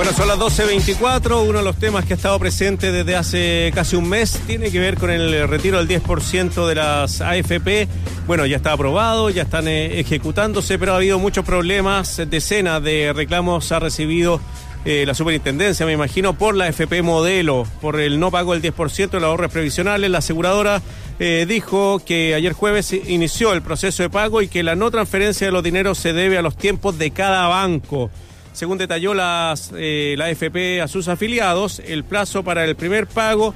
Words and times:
Bueno, 0.00 0.14
son 0.14 0.28
las 0.28 0.38
12.24. 0.38 1.46
Uno 1.46 1.58
de 1.58 1.64
los 1.64 1.76
temas 1.76 2.06
que 2.06 2.14
ha 2.14 2.16
estado 2.16 2.38
presente 2.38 2.90
desde 2.90 3.16
hace 3.16 3.70
casi 3.74 3.96
un 3.96 4.08
mes 4.08 4.40
tiene 4.46 4.70
que 4.70 4.80
ver 4.80 4.96
con 4.96 5.10
el 5.10 5.46
retiro 5.46 5.76
del 5.76 5.86
10% 6.02 6.66
de 6.66 6.74
las 6.74 7.20
AFP. 7.20 7.86
Bueno, 8.26 8.46
ya 8.46 8.56
está 8.56 8.72
aprobado, 8.72 9.28
ya 9.28 9.42
están 9.42 9.68
eh, 9.68 10.00
ejecutándose, 10.00 10.78
pero 10.78 10.94
ha 10.94 10.96
habido 10.96 11.18
muchos 11.18 11.44
problemas. 11.44 12.16
Decenas 12.30 12.82
de 12.82 13.12
reclamos 13.14 13.72
ha 13.72 13.78
recibido 13.78 14.40
eh, 14.86 15.04
la 15.06 15.12
superintendencia, 15.12 15.84
me 15.84 15.92
imagino, 15.92 16.32
por 16.32 16.54
la 16.54 16.64
AFP 16.64 17.02
modelo, 17.02 17.66
por 17.82 18.00
el 18.00 18.18
no 18.18 18.30
pago 18.30 18.58
del 18.58 18.62
10% 18.62 19.10
de 19.10 19.20
los 19.20 19.28
ahorros 19.28 19.52
previsionales. 19.52 20.10
La 20.10 20.18
aseguradora 20.18 20.80
eh, 21.18 21.44
dijo 21.46 21.98
que 22.02 22.34
ayer 22.34 22.54
jueves 22.54 22.94
inició 22.94 23.52
el 23.52 23.60
proceso 23.60 24.02
de 24.02 24.08
pago 24.08 24.40
y 24.40 24.48
que 24.48 24.62
la 24.62 24.76
no 24.76 24.90
transferencia 24.90 25.46
de 25.46 25.52
los 25.52 25.62
dineros 25.62 25.98
se 25.98 26.14
debe 26.14 26.38
a 26.38 26.42
los 26.42 26.56
tiempos 26.56 26.96
de 26.96 27.10
cada 27.10 27.48
banco. 27.48 28.10
Según 28.52 28.78
detalló 28.78 29.12
eh, 29.76 30.14
la 30.18 30.24
AFP 30.26 30.80
a 30.82 30.88
sus 30.88 31.08
afiliados, 31.08 31.80
el 31.80 32.04
plazo 32.04 32.42
para 32.42 32.64
el 32.64 32.76
primer 32.76 33.06
pago 33.06 33.54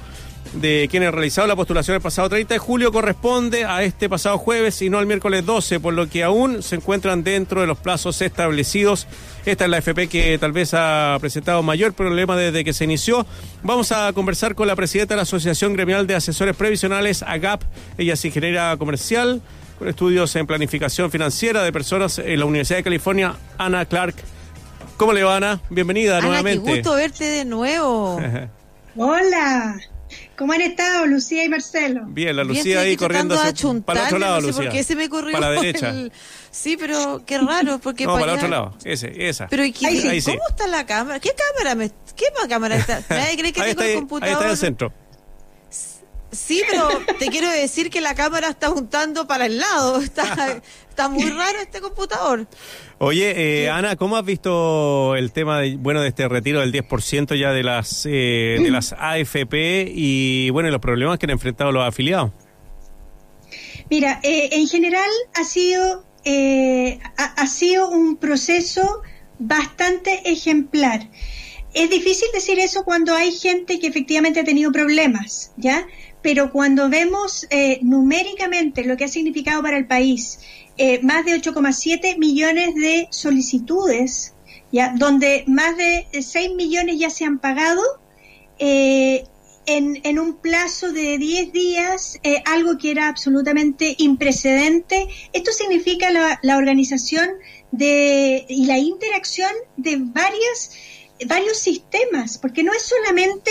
de 0.55 0.87
quienes 0.91 1.13
realizaron 1.13 1.49
la 1.49 1.57
postulación 1.57 1.97
el 1.97 2.01
pasado 2.01 2.29
30 2.29 2.55
de 2.55 2.59
julio 2.59 2.93
corresponde 2.93 3.65
a 3.65 3.83
este 3.83 4.09
pasado 4.09 4.39
jueves 4.39 4.81
y 4.83 4.91
no 4.91 4.99
al 4.99 5.07
miércoles 5.07 5.45
12, 5.45 5.81
por 5.81 5.95
lo 5.95 6.09
que 6.09 6.23
aún 6.23 6.63
se 6.63 6.77
encuentran 6.77 7.25
dentro 7.25 7.61
de 7.61 7.67
los 7.67 7.79
plazos 7.79 8.21
establecidos. 8.23 9.07
Esta 9.45 9.65
es 9.65 9.71
la 9.71 9.79
AFP 9.79 10.09
que 10.09 10.39
tal 10.39 10.53
vez 10.53 10.73
ha 10.75 11.17
presentado 11.21 11.63
mayor 11.63 11.93
problema 11.93 12.37
desde 12.37 12.65
que 12.65 12.73
se 12.73 12.85
inició. 12.85 13.27
Vamos 13.63 13.91
a 13.93 14.13
conversar 14.13 14.55
con 14.55 14.69
la 14.69 14.77
presidenta 14.77 15.15
de 15.15 15.17
la 15.17 15.23
Asociación 15.23 15.75
Gremial 15.75 16.07
de 16.07 16.15
Asesores 16.15 16.57
Previsionales, 16.57 17.23
AGAP. 17.23 17.63
Ella 17.99 18.15
es 18.15 18.25
ingeniera 18.25 18.77
comercial 18.77 19.43
con 19.79 19.89
estudios 19.89 20.35
en 20.37 20.47
planificación 20.47 21.11
financiera 21.11 21.63
de 21.65 21.73
personas 21.73 22.19
en 22.19 22.39
la 22.39 22.45
Universidad 22.47 22.79
de 22.79 22.85
California, 22.85 23.35
Ana 23.59 23.85
Clark. 23.87 24.15
¿Cómo 24.97 25.13
le 25.13 25.23
va, 25.25 25.37
Ana? 25.37 25.61
Bienvenida 25.71 26.19
Ana, 26.19 26.27
nuevamente. 26.29 26.65
Qué 26.65 26.75
gusto 26.79 26.95
verte 26.95 27.25
de 27.25 27.45
nuevo. 27.45 28.21
Hola. 28.97 29.77
¿Cómo 30.37 30.53
han 30.53 30.61
estado 30.61 31.07
Lucía 31.07 31.45
y 31.45 31.49
Marcelo? 31.49 32.03
Bien, 32.07 32.35
la 32.37 32.45
Lucía 32.45 32.81
ahí 32.81 32.97
corriendo 32.97 33.35
hacia, 33.35 33.81
para 33.85 34.01
el 34.01 34.07
otro 34.07 34.19
lado, 34.19 34.35
no 34.37 34.41
sé 34.41 34.47
Lucía. 34.49 34.65
¿Por 34.65 34.73
qué 34.73 34.85
se 34.85 34.97
me 34.97 35.09
corrió 35.09 35.33
Para 35.33 35.51
la 35.51 35.61
derecha. 35.61 35.91
el- 35.91 36.13
Sí, 36.51 36.77
pero 36.77 37.23
qué 37.27 37.39
raro, 37.39 37.79
porque 37.81 38.05
No, 38.07 38.15
para 38.15 38.25
el 38.33 38.39
otro 38.39 38.49
lado. 38.49 38.75
Ese, 38.85 39.29
esa. 39.29 39.49
Pero 39.49 39.65
¿y 39.65 39.73
qué- 39.73 39.87
Ahí 39.87 40.01
sí. 40.01 40.09
Ahí 40.09 40.21
sí. 40.21 40.33
¿cómo 40.33 40.49
está 40.49 40.67
la 40.69 40.87
cámara? 40.87 41.19
¿Qué 41.21 41.31
cámara? 41.35 41.75
Me... 41.75 41.91
¿Qué 42.17 42.27
más 42.39 42.47
cámara 42.49 42.77
está? 42.77 43.01
Nadie 43.11 43.37
cree 43.37 43.53
que 43.53 43.61
ahí, 43.61 43.71
tengo 43.71 43.81
está, 43.81 43.85
el 43.85 43.91
ahí 43.91 43.97
computador. 43.97 44.33
está 44.33 44.45
en 44.45 44.51
el 44.51 44.57
centro. 44.57 44.93
Sí, 46.35 46.63
pero 46.71 46.89
te 47.19 47.27
quiero 47.29 47.49
decir 47.51 47.91
que 47.91 48.01
la 48.01 48.15
cámara 48.15 48.49
está 48.49 48.69
juntando 48.69 49.27
para 49.27 49.47
el 49.47 49.59
lado. 49.59 50.01
Está, 50.01 50.61
está 50.89 51.09
muy 51.09 51.29
raro 51.31 51.59
este 51.61 51.81
computador. 51.81 52.47
Oye, 52.99 53.65
eh, 53.65 53.71
Ana, 53.71 53.97
¿cómo 53.97 54.17
has 54.17 54.25
visto 54.25 55.17
el 55.17 55.33
tema 55.33 55.61
de, 55.61 55.77
bueno, 55.77 56.01
de 56.01 56.09
este 56.09 56.29
retiro 56.29 56.61
del 56.61 56.73
10% 56.73 57.39
ya 57.39 57.53
de 57.53 57.63
las, 57.63 58.07
eh, 58.07 58.59
de 58.61 58.71
las 58.71 58.93
AFP 58.99 59.93
y, 59.95 60.51
bueno, 60.51 60.69
y 60.69 60.73
los 60.73 60.81
problemas 60.81 61.19
que 61.19 61.27
han 61.27 61.31
enfrentado 61.31 61.73
los 61.73 61.87
afiliados? 61.87 62.31
Mira, 63.91 64.21
eh, 64.23 64.51
en 64.53 64.67
general 64.67 65.11
ha 65.35 65.45
sido, 65.45 66.05
eh, 66.25 66.99
ha, 67.17 67.25
ha 67.25 67.47
sido 67.47 67.89
un 67.89 68.17
proceso 68.17 69.03
bastante 69.39 70.31
ejemplar. 70.31 71.09
Es 71.75 71.91
difícil 71.91 72.29
decir 72.33 72.59
eso 72.61 72.85
cuando 72.85 73.15
hay 73.15 73.33
gente 73.33 73.81
que 73.81 73.89
efectivamente 73.89 74.41
ha 74.41 74.45
tenido 74.45 74.71
problemas, 74.71 75.53
¿ya? 75.57 75.87
Pero 76.25 76.51
cuando 76.51 76.89
vemos 76.89 77.47
eh, 77.51 77.79
numéricamente 77.83 78.83
lo 78.83 78.97
que 78.97 79.05
ha 79.05 79.09
significado 79.09 79.63
para 79.63 79.77
el 79.77 79.87
país, 79.87 80.41
eh, 80.77 81.01
más 81.03 81.25
de 81.25 81.41
8,7 81.41 82.19
millones 82.19 82.75
de 82.75 83.07
solicitudes. 83.11 84.33
Donde 84.97 85.45
más 85.47 85.77
de 85.77 86.09
6 86.21 86.55
millones 86.57 86.99
ya 86.99 87.09
se 87.09 87.25
han 87.25 87.39
pagado, 87.39 87.81
eh, 88.59 89.25
en, 89.67 90.19
un 90.19 90.37
plazo 90.37 90.93
de 90.93 91.17
10 91.17 91.53
días, 91.53 92.19
eh, 92.23 92.43
algo 92.45 92.77
que 92.77 92.91
era 92.91 93.09
absolutamente 93.09 93.95
imprecedente. 93.99 95.07
Esto 95.33 95.53
significa 95.53 96.11
la, 96.11 96.57
organización 96.57 97.29
de, 97.71 98.45
y 98.49 98.67
la 98.67 98.79
interacción 98.79 99.51
de 99.77 99.99
varios 100.01 101.59
sistemas, 101.59 102.39
porque 102.39 102.63
no 102.63 102.73
es 102.73 102.83
solamente 102.83 103.51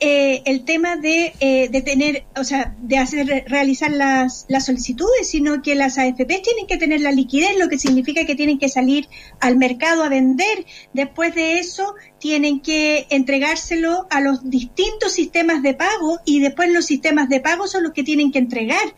eh, 0.00 0.42
el 0.44 0.64
tema 0.64 0.96
de, 0.96 1.34
eh, 1.40 1.68
de 1.70 1.82
tener, 1.82 2.24
o 2.36 2.44
sea, 2.44 2.76
de 2.78 2.98
hacer 2.98 3.44
realizar 3.48 3.90
las, 3.90 4.46
las 4.48 4.66
solicitudes, 4.66 5.28
sino 5.28 5.60
que 5.60 5.74
las 5.74 5.98
AFP 5.98 6.38
tienen 6.38 6.66
que 6.68 6.76
tener 6.76 7.00
la 7.00 7.10
liquidez, 7.10 7.58
lo 7.58 7.68
que 7.68 7.78
significa 7.78 8.24
que 8.24 8.36
tienen 8.36 8.58
que 8.58 8.68
salir 8.68 9.08
al 9.40 9.56
mercado 9.56 10.04
a 10.04 10.08
vender. 10.08 10.66
Después 10.92 11.34
de 11.34 11.58
eso, 11.58 11.94
tienen 12.18 12.60
que 12.60 13.06
entregárselo 13.10 14.06
a 14.10 14.20
los 14.20 14.48
distintos 14.48 15.12
sistemas 15.12 15.62
de 15.62 15.74
pago 15.74 16.20
y 16.24 16.40
después 16.40 16.70
los 16.70 16.86
sistemas 16.86 17.28
de 17.28 17.40
pago 17.40 17.66
son 17.66 17.82
los 17.82 17.92
que 17.92 18.04
tienen 18.04 18.30
que 18.30 18.38
entregar. 18.38 18.94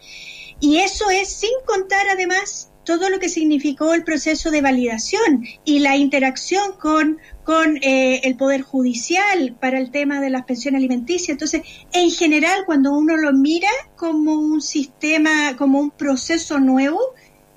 Y 0.61 0.78
eso 0.78 1.09
es 1.09 1.28
sin 1.28 1.50
contar 1.65 2.06
además 2.11 2.69
todo 2.84 3.10
lo 3.10 3.18
que 3.18 3.28
significó 3.28 3.94
el 3.94 4.04
proceso 4.04 4.50
de 4.50 4.62
validación 4.62 5.44
y 5.64 5.80
la 5.80 5.96
interacción 5.96 6.72
con, 6.72 7.18
con 7.44 7.76
eh, 7.82 8.20
el 8.24 8.36
Poder 8.36 8.62
Judicial 8.62 9.56
para 9.60 9.78
el 9.78 9.91
tema 9.91 10.20
de 10.20 10.30
las 10.30 10.44
pensiones 10.44 10.78
alimenticias. 10.78 11.30
Entonces, 11.30 11.62
en 11.92 12.10
general, 12.10 12.64
cuando 12.66 12.92
uno 12.92 13.16
lo 13.16 13.32
mira 13.32 13.69
como 13.96 14.34
un 14.34 14.62
sistema, 14.62 15.56
como 15.56 15.80
un 15.80 15.90
proceso 15.90 16.58
nuevo, 16.58 17.00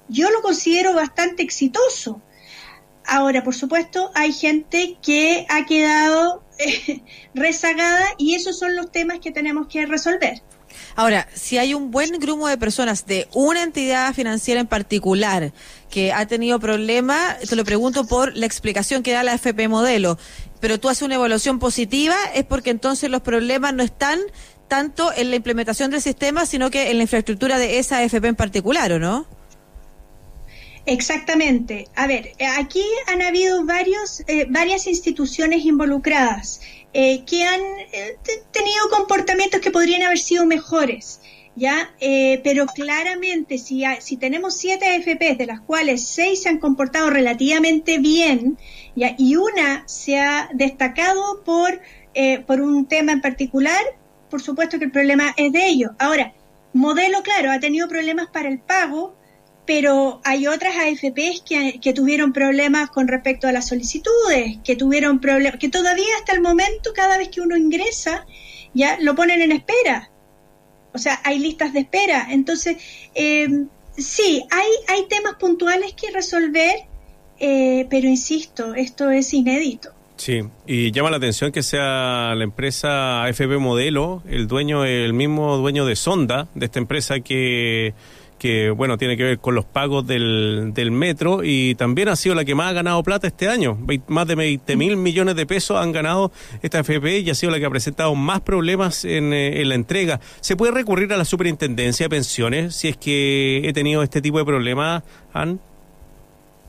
yo 0.10 0.30
lo 0.30 0.42
considero 0.42 0.94
bastante 0.94 1.44
exitoso. 1.44 2.22
Ahora, 3.06 3.44
por 3.44 3.56
supuesto, 3.56 4.12
hay 4.16 4.32
gente 4.32 4.98
que 5.02 5.46
ha 5.50 5.66
quedado 5.66 6.44
eh, 6.60 7.02
rezagada 7.34 8.06
y 8.18 8.36
esos 8.36 8.58
son 8.58 8.76
los 8.76 8.92
temas 8.92 9.20
que 9.20 9.32
tenemos 9.32 9.68
que 9.68 9.86
resolver. 9.86 10.42
Ahora, 10.96 11.28
si 11.34 11.58
hay 11.58 11.74
un 11.74 11.92
buen 11.92 12.20
grupo 12.20 12.48
de 12.48 12.58
personas 12.58 13.06
de 13.06 13.28
una 13.34 13.64
entidad 13.64 14.14
financiera 14.14 14.62
en 14.62 14.68
particular 14.68 15.52
que 15.90 16.14
ha 16.14 16.28
tenido 16.28 16.60
problemas, 16.60 17.40
te 17.40 17.56
lo 17.56 17.64
pregunto 17.64 18.06
por 18.06 18.36
la 18.38 18.46
explicación 18.46 19.02
que 19.02 19.12
da 19.12 19.24
la 19.24 19.34
FP 19.34 19.68
Modelo, 19.68 20.18
pero 20.60 20.80
tú 20.80 20.90
haces 20.90 21.04
una 21.04 21.16
evaluación 21.16 21.60
positiva, 21.60 22.16
es 22.36 22.46
porque 22.46 22.70
entonces 22.70 23.10
los 23.10 23.22
problemas 23.22 23.74
no 23.74 23.84
están 23.84 24.20
tanto 24.68 25.12
en 25.16 25.30
la 25.30 25.36
implementación 25.36 25.92
del 25.92 26.02
sistema, 26.02 26.46
sino 26.46 26.70
que 26.70 26.90
en 26.90 26.98
la 26.98 27.04
infraestructura 27.04 27.58
de 27.58 27.80
esa 27.80 27.98
AFP 27.98 28.28
en 28.28 28.36
particular, 28.36 28.92
¿o 28.94 29.00
no? 29.00 29.28
Exactamente. 30.86 31.88
A 31.96 32.08
ver, 32.08 32.32
aquí 32.58 32.84
han 33.08 33.22
habido 33.22 33.66
varios, 33.66 34.22
eh, 34.28 34.46
varias 34.50 34.86
instituciones 34.88 35.64
involucradas 35.66 36.60
eh, 36.94 37.24
que 37.26 37.44
han 37.44 37.62
eh, 37.92 38.18
te- 38.24 38.44
tenido 38.52 38.90
comportamientos 38.92 39.60
que 39.62 39.72
podrían 39.72 40.04
haber 40.04 40.20
sido 40.20 40.46
mejores, 40.46 41.22
¿ya? 41.56 41.94
Eh, 42.00 42.40
pero 42.44 42.66
claramente, 42.68 43.58
si, 43.58 43.84
si 44.00 44.18
tenemos 44.18 44.58
siete 44.58 44.86
AFPs, 44.88 45.38
de 45.38 45.46
las 45.46 45.62
cuales 45.62 46.06
seis 46.08 46.44
se 46.44 46.50
han 46.50 46.60
comportado 46.60 47.10
relativamente 47.10 47.98
bien, 48.00 48.58
¿ya? 48.96 49.16
Y 49.18 49.36
una 49.36 49.84
se 49.88 50.20
ha 50.20 50.50
destacado 50.54 51.44
por, 51.44 51.82
eh, 52.14 52.40
por 52.40 52.62
un 52.62 52.86
tema 52.86 53.12
en 53.12 53.22
particular, 53.22 53.84
por 54.30 54.42
supuesto 54.42 54.80
que 54.80 54.86
el 54.86 54.92
problema 54.92 55.34
es 55.38 55.52
de 55.52 55.68
ellos. 55.68 55.92
Ahora, 56.00 56.34
modelo, 56.74 57.22
claro, 57.24 57.52
ha 57.52 57.60
tenido 57.60 57.88
problemas 57.88 58.28
para 58.28 58.50
el 58.50 58.60
pago, 58.60 59.16
pero 59.66 60.20
hay 60.24 60.48
otras 60.48 60.76
AFPs 60.76 61.42
que, 61.48 61.80
que 61.82 61.94
tuvieron 61.94 62.34
problemas 62.34 62.90
con 62.90 63.08
respecto 63.08 63.48
a 63.48 63.52
las 63.52 63.68
solicitudes, 63.68 64.58
que 64.64 64.76
tuvieron 64.76 65.20
problemas, 65.20 65.60
que 65.60 65.70
todavía 65.70 66.18
hasta 66.20 66.34
el 66.34 66.42
momento, 66.42 66.92
cada 66.94 67.18
vez 67.18 67.30
que 67.30 67.42
uno 67.42 67.56
ingresa, 67.56 68.26
ya 68.74 68.98
lo 69.00 69.16
ponen 69.16 69.42
en 69.42 69.52
espera. 69.52 70.10
O 70.94 70.98
sea, 70.98 71.20
hay 71.24 71.40
listas 71.40 71.74
de 71.74 71.82
espera. 71.82 72.28
Entonces, 72.30 72.78
eh, 73.16 73.66
sí, 73.98 74.44
hay, 74.52 74.68
hay 74.88 75.08
temas 75.08 75.36
puntuales 75.36 75.94
que 75.94 76.12
resolver, 76.12 76.76
eh, 77.40 77.88
pero 77.90 78.08
insisto, 78.08 78.76
esto 78.76 79.10
es 79.10 79.34
inédito. 79.34 79.90
Sí, 80.16 80.42
y 80.68 80.92
llama 80.92 81.10
la 81.10 81.18
atención 81.18 81.52
que 81.52 81.64
sea 81.64 82.34
la 82.36 82.44
empresa 82.44 83.24
AFP 83.24 83.58
Modelo, 83.58 84.22
el 84.30 84.48
dueño, 84.48 84.86
el 84.86 85.14
mismo 85.14 85.58
dueño 85.58 85.86
de 85.86 85.96
Sonda, 85.96 86.48
de 86.54 86.66
esta 86.66 86.80
empresa 86.80 87.20
que, 87.22 87.94
que 88.44 88.72
bueno, 88.72 88.98
tiene 88.98 89.16
que 89.16 89.24
ver 89.24 89.40
con 89.40 89.56
los 89.56 89.64
pagos 89.64 90.06
del, 90.06 90.72
del 90.74 90.92
metro 90.92 91.46
y 91.46 91.76
también 91.76 92.10
ha 92.10 92.18
sido 92.18 92.36
la 92.36 92.44
que 92.44 92.56
más 92.56 92.72
ha 92.72 92.74
ganado 92.74 93.02
plata 93.02 93.26
este 93.26 93.48
año. 93.48 93.78
Más 94.08 94.28
de 94.28 94.36
20 94.36 94.76
mil 94.76 94.98
millones 94.98 95.38
de 95.38 95.46
pesos 95.46 95.78
han 95.78 95.94
ganado 95.94 96.30
esta 96.62 96.80
AFP 96.80 97.20
y 97.20 97.30
ha 97.30 97.36
sido 97.36 97.54
la 97.54 97.60
que 97.60 97.66
ha 97.68 97.70
presentado 97.70 98.14
más 98.16 98.42
problemas 98.42 99.06
en, 99.06 99.32
eh, 99.32 99.62
en 99.62 99.70
la 99.70 99.76
entrega. 99.76 100.20
¿Se 100.42 100.58
puede 100.58 100.74
recurrir 100.74 101.14
a 101.14 101.18
la 101.18 101.24
superintendencia 101.24 102.08
de 102.08 102.10
pensiones 102.10 102.76
si 102.76 102.90
es 102.90 102.98
que 102.98 103.62
he 103.64 103.72
tenido 103.72 104.04
este 104.04 104.22
tipo 104.22 104.40
de 104.40 104.44
problemas, 104.44 105.04
Ann? 105.32 105.62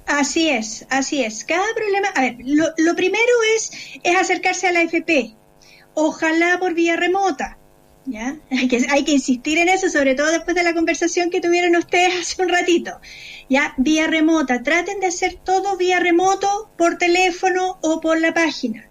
Así 0.06 0.50
es, 0.50 0.86
así 0.90 1.24
es. 1.24 1.44
Cada 1.44 1.74
problema, 1.74 2.06
a 2.14 2.20
ver, 2.20 2.36
lo, 2.44 2.66
lo 2.76 2.94
primero 2.94 3.32
es, 3.56 3.72
es 4.04 4.14
acercarse 4.14 4.68
a 4.68 4.72
la 4.72 4.82
AFP, 4.82 5.34
ojalá 5.94 6.56
por 6.60 6.72
vía 6.74 6.94
remota, 6.94 7.58
¿ya? 8.06 8.36
Hay 8.50 8.68
que, 8.68 8.86
hay 8.90 9.04
que 9.04 9.12
insistir 9.12 9.58
en 9.58 9.68
eso, 9.68 9.88
sobre 9.88 10.14
todo 10.14 10.30
después 10.30 10.54
de 10.54 10.62
la 10.62 10.74
conversación 10.74 11.30
que 11.30 11.40
tuvieron 11.40 11.76
ustedes 11.76 12.14
hace 12.20 12.42
un 12.42 12.48
ratito. 12.48 12.92
¿Ya? 13.48 13.74
Vía 13.76 14.06
remota. 14.06 14.62
Traten 14.62 15.00
de 15.00 15.06
hacer 15.06 15.34
todo 15.42 15.76
vía 15.76 16.00
remoto, 16.00 16.70
por 16.76 16.96
teléfono 16.96 17.78
o 17.82 18.00
por 18.00 18.20
la 18.20 18.32
página. 18.32 18.88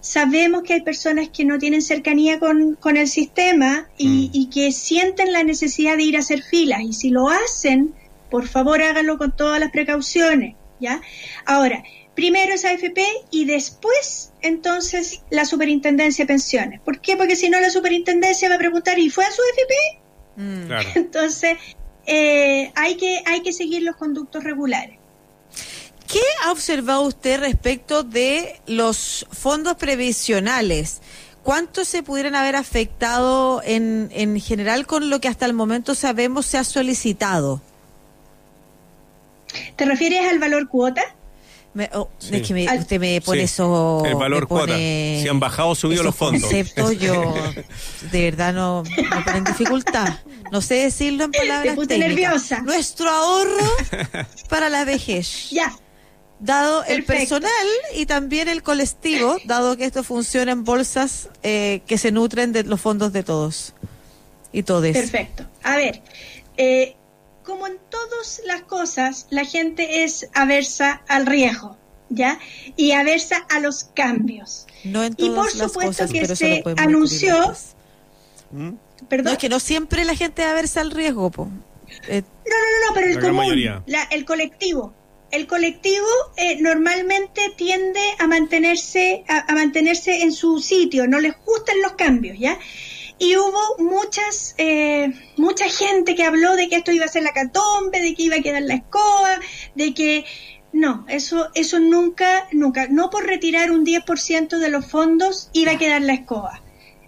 Sabemos 0.00 0.62
que 0.62 0.74
hay 0.74 0.82
personas 0.82 1.28
que 1.30 1.44
no 1.44 1.58
tienen 1.58 1.82
cercanía 1.82 2.38
con, 2.38 2.76
con 2.76 2.96
el 2.96 3.08
sistema 3.08 3.88
y, 3.98 4.30
y 4.32 4.48
que 4.50 4.70
sienten 4.70 5.32
la 5.32 5.42
necesidad 5.42 5.96
de 5.96 6.04
ir 6.04 6.16
a 6.16 6.20
hacer 6.20 6.42
filas. 6.42 6.82
Y 6.82 6.92
si 6.92 7.10
lo 7.10 7.28
hacen, 7.28 7.92
por 8.30 8.46
favor 8.46 8.82
háganlo 8.82 9.18
con 9.18 9.34
todas 9.34 9.58
las 9.58 9.72
precauciones. 9.72 10.54
¿Ya? 10.78 11.00
Ahora, 11.46 11.82
primero 12.16 12.54
es 12.54 12.64
AFP 12.64 13.00
y 13.30 13.44
después 13.44 14.32
entonces 14.40 15.22
la 15.30 15.44
superintendencia 15.44 16.24
de 16.24 16.26
pensiones. 16.26 16.80
¿Por 16.80 17.00
qué? 17.00 17.16
Porque 17.16 17.36
si 17.36 17.48
no 17.48 17.60
la 17.60 17.70
superintendencia 17.70 18.48
va 18.48 18.56
a 18.56 18.58
preguntar, 18.58 18.98
¿y 18.98 19.10
fue 19.10 19.24
a 19.24 19.30
su 19.30 19.42
AFP? 19.42 20.66
Claro. 20.66 20.88
Entonces 20.96 21.58
eh, 22.06 22.72
hay, 22.74 22.96
que, 22.96 23.22
hay 23.26 23.42
que 23.42 23.52
seguir 23.52 23.82
los 23.82 23.96
conductos 23.96 24.42
regulares. 24.42 24.98
¿Qué 26.10 26.22
ha 26.44 26.52
observado 26.52 27.02
usted 27.02 27.40
respecto 27.40 28.02
de 28.02 28.60
los 28.66 29.26
fondos 29.30 29.76
previsionales? 29.76 31.02
¿Cuántos 31.42 31.86
se 31.86 32.02
pudieran 32.02 32.34
haber 32.34 32.56
afectado 32.56 33.60
en, 33.64 34.08
en 34.12 34.40
general 34.40 34.86
con 34.86 35.10
lo 35.10 35.20
que 35.20 35.28
hasta 35.28 35.46
el 35.46 35.52
momento 35.52 35.94
sabemos 35.94 36.46
se 36.46 36.58
ha 36.58 36.64
solicitado? 36.64 37.60
¿Te 39.76 39.84
refieres 39.84 40.28
al 40.30 40.38
valor 40.38 40.68
cuota? 40.68 41.02
Me- 41.76 41.90
oh, 41.92 42.08
Sí. 42.18 42.36
Es 42.36 42.48
que 42.48 42.54
me- 42.54 42.78
usted 42.78 42.98
me 42.98 43.20
pone 43.20 43.40
Sí, 43.40 43.44
eso. 43.44 44.02
el 44.06 44.14
valor 44.14 44.42
me 44.44 44.46
pone 44.46 44.64
cuota. 44.64 44.76
Si 44.78 45.28
han 45.28 45.38
bajado 45.38 45.68
o 45.68 45.74
subido 45.74 46.02
los 46.02 46.14
fondos. 46.16 46.40
conceptos, 46.42 46.98
yo 46.98 47.34
de 48.10 48.22
verdad 48.30 48.54
no 48.54 48.82
me 48.82 49.22
pone 49.22 49.36
en 49.38 49.44
dificultad. 49.44 50.08
No 50.50 50.62
sé 50.62 50.76
decirlo 50.76 51.24
en 51.24 51.32
palabras 51.32 51.74
puse 51.74 51.88
técnicas. 51.88 52.08
nerviosa. 52.14 52.60
Nuestro 52.62 53.10
ahorro 53.10 53.66
para 54.48 54.70
la 54.70 54.84
vejez. 54.86 55.50
Ya, 55.50 55.70
Dado 56.38 56.82
el 56.84 57.04
personal 57.04 57.50
y 57.94 58.06
también 58.06 58.48
el 58.48 58.62
colectivo, 58.62 59.36
dado 59.44 59.76
que 59.76 59.84
esto 59.84 60.02
funciona 60.02 60.52
en 60.52 60.64
bolsas 60.64 61.28
eh, 61.42 61.82
que 61.86 61.98
se 61.98 62.10
nutren 62.10 62.52
de 62.52 62.62
los 62.64 62.80
fondos 62.80 63.12
de 63.12 63.22
todos 63.22 63.74
y 64.52 64.62
todes. 64.62 64.96
perfecto. 64.96 65.44
A 65.62 65.76
ver, 65.76 66.02
eh, 66.56 66.95
como 67.46 67.66
en 67.66 67.78
todas 67.88 68.42
las 68.44 68.62
cosas, 68.62 69.26
la 69.30 69.44
gente 69.44 70.04
es 70.04 70.28
aversa 70.34 71.02
al 71.08 71.24
riesgo, 71.24 71.76
¿ya? 72.10 72.38
Y 72.76 72.92
aversa 72.92 73.36
a 73.48 73.60
los 73.60 73.84
cambios. 73.94 74.66
No 74.84 75.02
en 75.04 75.14
Y 75.16 75.28
todas 75.28 75.34
por 75.52 75.56
las 75.56 75.68
supuesto 75.72 75.90
cosas, 76.04 76.10
que 76.12 76.20
pero 76.20 76.32
eso 76.34 76.36
se 76.36 76.62
anunció-. 76.76 77.54
¿Mm? 78.50 78.70
Perdón. 79.08 79.24
No, 79.26 79.32
es 79.32 79.38
que 79.38 79.48
no 79.48 79.60
siempre 79.60 80.04
la 80.04 80.14
gente 80.14 80.42
aversa 80.44 80.80
al 80.80 80.90
riesgo, 80.90 81.30
po. 81.30 81.48
Eh, 82.08 82.22
No, 82.22 82.56
no, 82.56 82.88
no, 82.88 82.94
pero 82.94 83.06
el 83.08 83.14
La 83.14 83.20
común, 83.20 83.82
la- 83.86 84.02
el 84.04 84.24
colectivo. 84.24 84.92
El 85.30 85.46
colectivo 85.48 86.06
eh, 86.36 86.56
normalmente 86.60 87.40
tiende 87.56 88.00
a 88.18 88.26
mantenerse, 88.28 89.24
a, 89.28 89.50
a 89.50 89.54
mantenerse 89.54 90.22
en 90.22 90.32
su 90.32 90.60
sitio, 90.60 91.06
no 91.08 91.18
les 91.20 91.34
gustan 91.44 91.80
los 91.82 91.92
cambios, 91.92 92.38
¿ya? 92.38 92.58
Y 93.18 93.36
hubo 93.36 93.60
muchas, 93.78 94.54
eh, 94.58 95.12
mucha 95.36 95.68
gente 95.68 96.14
que 96.14 96.24
habló 96.24 96.54
de 96.54 96.68
que 96.68 96.76
esto 96.76 96.92
iba 96.92 97.06
a 97.06 97.08
ser 97.08 97.22
la 97.22 97.32
catombe, 97.32 98.00
de 98.00 98.14
que 98.14 98.24
iba 98.24 98.36
a 98.36 98.42
quedar 98.42 98.62
la 98.62 98.74
escoba, 98.74 99.40
de 99.74 99.94
que 99.94 100.24
no, 100.72 101.06
eso, 101.08 101.48
eso 101.54 101.80
nunca, 101.80 102.46
nunca, 102.52 102.88
no 102.88 103.08
por 103.08 103.24
retirar 103.24 103.70
un 103.70 103.86
10% 103.86 104.58
de 104.58 104.68
los 104.68 104.86
fondos 104.86 105.48
iba 105.54 105.72
a 105.72 105.78
quedar 105.78 106.02
la 106.02 106.12
escoba. 106.12 106.62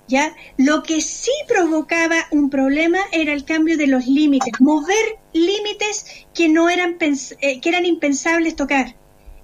¿ya? 0.08 0.34
Lo 0.56 0.82
que 0.82 1.00
sí 1.00 1.30
provocaba 1.46 2.26
un 2.30 2.50
problema 2.50 2.98
era 3.12 3.32
el 3.32 3.44
cambio 3.44 3.76
de 3.76 3.86
los 3.86 4.06
límites, 4.06 4.54
mover 4.60 5.18
límites 5.32 6.26
que 6.34 6.48
no 6.48 6.68
eran 6.70 6.96
eh, 7.00 7.60
que 7.60 7.68
eran 7.68 7.84
impensables 7.84 8.56
tocar. 8.56 8.96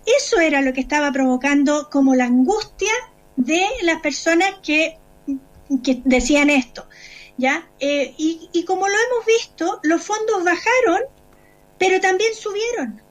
Eso 0.06 0.40
era 0.40 0.62
lo 0.62 0.72
que 0.72 0.80
estaba 0.80 1.12
provocando 1.12 1.88
como 1.90 2.14
la 2.14 2.24
angustia 2.24 2.92
de 3.36 3.62
las 3.82 4.00
personas 4.00 4.48
que, 4.62 4.98
que 5.82 6.00
decían 6.04 6.50
esto, 6.50 6.86
¿ya? 7.36 7.68
Eh, 7.80 8.14
y, 8.18 8.48
y 8.52 8.64
como 8.64 8.88
lo 8.88 8.94
hemos 8.94 9.26
visto, 9.26 9.80
los 9.82 10.02
fondos 10.02 10.44
bajaron, 10.44 11.02
pero 11.78 12.00
también 12.00 12.32
subieron. 12.34 13.02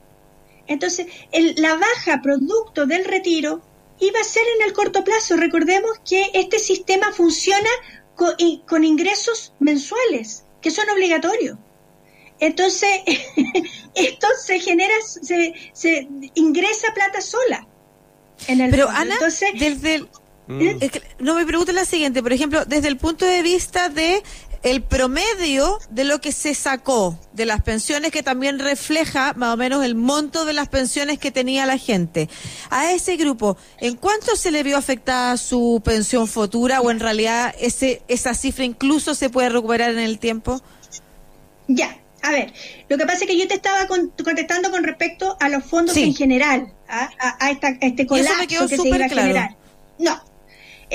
Entonces, 0.66 1.06
el- 1.32 1.54
la 1.58 1.74
baja 1.76 2.20
producto 2.22 2.86
del 2.86 3.04
retiro 3.04 3.60
iba 4.00 4.18
a 4.20 4.24
ser 4.24 4.42
en 4.58 4.66
el 4.66 4.72
corto 4.72 5.04
plazo. 5.04 5.36
Recordemos 5.36 5.98
que 6.08 6.30
este 6.34 6.58
sistema 6.58 7.12
funciona 7.12 7.68
co- 8.16 8.32
y- 8.38 8.62
con, 8.66 8.82
ingresos 8.84 9.52
mensuales, 9.58 10.44
que 10.62 10.70
son 10.70 10.88
obligatorios. 10.90 11.58
Entonces, 12.40 12.88
esto 13.94 14.26
se 14.42 14.58
genera, 14.60 14.94
se, 15.02 15.54
se 15.72 16.08
ingresa 16.34 16.92
plata 16.94 17.20
sola. 17.20 17.66
En 18.48 18.60
el 18.60 18.70
pero 18.70 18.86
fondo. 18.86 19.00
Ana, 19.00 19.14
Entonces, 19.14 19.50
desde 19.58 19.94
el, 19.96 20.08
Mm. 20.46 20.62
es 20.80 20.90
que 20.90 21.02
no 21.18 21.34
me 21.34 21.46
pregunten 21.46 21.74
la 21.74 21.84
siguiente, 21.86 22.22
por 22.22 22.32
ejemplo, 22.32 22.64
desde 22.66 22.88
el 22.88 22.96
punto 22.98 23.24
de 23.24 23.42
vista 23.42 23.88
de 23.88 24.22
el 24.62 24.82
promedio 24.82 25.78
de 25.90 26.04
lo 26.04 26.20
que 26.22 26.32
se 26.32 26.54
sacó 26.54 27.18
de 27.32 27.44
las 27.44 27.62
pensiones 27.62 28.10
que 28.10 28.22
también 28.22 28.58
refleja 28.58 29.34
más 29.34 29.52
o 29.52 29.56
menos 29.58 29.84
el 29.84 29.94
monto 29.94 30.44
de 30.46 30.54
las 30.54 30.68
pensiones 30.68 31.18
que 31.18 31.30
tenía 31.30 31.66
la 31.66 31.76
gente. 31.76 32.30
A 32.70 32.92
ese 32.92 33.16
grupo, 33.16 33.58
¿en 33.78 33.96
cuánto 33.96 34.36
se 34.36 34.50
le 34.50 34.62
vio 34.62 34.78
afectada 34.78 35.36
su 35.36 35.82
pensión 35.84 36.26
futura 36.28 36.80
o 36.80 36.90
en 36.90 36.98
realidad 37.00 37.54
ese 37.60 38.02
esa 38.08 38.32
cifra 38.34 38.64
incluso 38.64 39.14
se 39.14 39.28
puede 39.28 39.50
recuperar 39.50 39.90
en 39.90 39.98
el 39.98 40.18
tiempo? 40.18 40.62
Ya, 41.68 41.98
a 42.22 42.30
ver, 42.30 42.52
lo 42.88 42.96
que 42.98 43.06
pasa 43.06 43.20
es 43.24 43.26
que 43.26 43.38
yo 43.38 43.46
te 43.48 43.54
estaba 43.54 43.86
con- 43.86 44.12
contestando 44.22 44.70
con 44.70 44.82
respecto 44.84 45.36
a 45.40 45.48
los 45.48 45.64
fondos 45.64 45.94
Sí. 45.94 46.04
en 46.04 46.14
general, 46.14 46.72
a, 46.88 47.10
a- 47.18 47.36
a 47.46 47.50
esta- 47.50 47.68
a 47.68 47.78
este 47.80 48.04
me 48.04 48.06
colapso 48.06 48.46
quedó 48.48 48.62
que 48.62 48.68
se 48.68 48.76
súper 48.76 48.96
iba 48.96 49.06
a 49.06 49.08
claro. 49.08 49.28
generar. 49.28 49.56
No, 49.98 50.22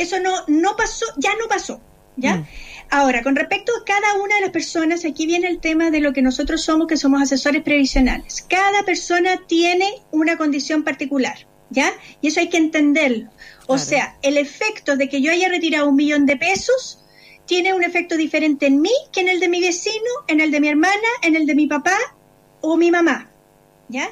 eso 0.02 0.20
no, 0.20 0.34
no 0.48 0.76
pasó, 0.76 1.06
ya 1.18 1.32
no 1.40 1.48
pasó, 1.48 1.82
¿ya? 2.18 2.38
Mm. 2.38 2.48
Ahora, 2.92 3.22
con 3.22 3.36
respecto 3.36 3.72
a 3.72 3.86
cada 3.86 4.16
una 4.24 4.36
de 4.36 4.42
las 4.42 4.50
personas, 4.52 5.06
aquí 5.06 5.28
viene 5.28 5.48
el 5.48 5.60
tema 5.60 5.92
de 5.92 6.00
lo 6.00 6.12
que 6.12 6.22
nosotros 6.24 6.64
somos, 6.64 6.88
que 6.88 6.98
somos 6.98 7.22
asesores 7.22 7.62
previsionales. 7.62 8.46
Cada 8.50 8.84
persona 8.84 9.42
tiene 9.48 9.88
una 10.12 10.38
condición 10.38 10.84
particular, 10.84 11.38
¿ya? 11.70 11.92
Y 12.22 12.30
eso 12.30 12.40
hay 12.40 12.50
que 12.50 12.58
entenderlo. 12.58 13.30
O 13.68 13.76
Claro. 13.76 13.80
sea, 13.90 14.18
el 14.24 14.38
efecto 14.38 14.96
de 14.98 15.08
que 15.08 15.22
yo 15.22 15.32
haya 15.32 15.50
retirado 15.50 15.88
un 15.88 15.96
millón 15.96 16.26
de 16.26 16.36
pesos 16.38 17.06
tiene 17.46 17.74
un 17.74 17.84
efecto 17.84 18.18
diferente 18.18 18.66
en 18.66 18.82
mí 18.82 18.92
que 19.12 19.22
en 19.22 19.28
el 19.28 19.40
de 19.40 19.50
mi 19.50 19.62
vecino, 19.62 20.10
en 20.28 20.42
el 20.42 20.50
de 20.50 20.60
mi 20.60 20.70
hermana, 20.70 21.10
en 21.22 21.36
el 21.36 21.46
de 21.46 21.54
mi 21.56 21.68
papá 21.68 21.98
o 22.62 22.76
mi 22.76 22.90
mamá. 22.90 23.30
¿Ya? 23.88 24.10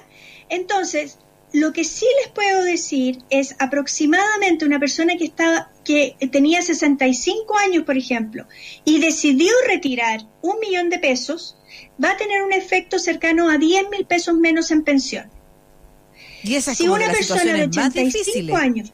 Entonces, 0.50 1.18
lo 1.54 1.72
que 1.72 1.84
sí 1.84 2.06
les 2.22 2.32
puedo 2.32 2.64
decir 2.64 3.20
es 3.30 3.56
aproximadamente 3.60 4.66
una 4.66 4.80
persona 4.80 5.16
que 5.18 5.26
estaba 5.26 5.72
que 5.84 6.16
tenía 6.32 6.62
65 6.62 7.58
años, 7.58 7.84
por 7.86 7.98
ejemplo, 7.98 8.46
y 8.84 9.00
decidió 9.00 9.54
retirar 9.68 10.22
un 10.42 10.60
millón 10.60 10.90
de 10.90 11.00
pesos, 11.00 11.58
va 12.04 12.12
a 12.12 12.18
tener 12.18 12.44
un 12.44 12.52
efecto 12.52 13.00
cercano 13.00 13.50
a 13.50 13.58
10 13.58 13.90
mil 13.90 14.06
pesos 14.06 14.36
menos 14.36 14.72
en 14.72 14.84
pensión. 14.84 15.30
Y 16.44 16.56
esa 16.56 16.72
es 16.72 16.78
Si 16.78 16.84
de 16.84 16.90
una 16.90 17.08
las 17.08 17.16
persona 17.16 17.44
de 17.44 17.64
situaciones 17.64 17.76
más 17.78 17.90
85 17.92 18.18
difíciles. 18.18 18.56
años, 18.56 18.94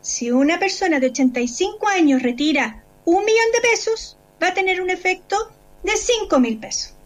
si 0.00 0.30
una 0.30 0.58
persona 0.58 0.98
de 0.98 1.06
85 1.06 1.88
años 1.88 2.22
retira 2.22 2.84
un 3.04 3.24
millón 3.24 3.52
de 3.54 3.60
pesos, 3.70 4.18
va 4.42 4.48
a 4.48 4.54
tener 4.54 4.80
un 4.80 4.90
efecto 4.90 5.36
de 5.84 5.96
5 5.96 6.40
mil 6.40 6.58
pesos. 6.58 6.97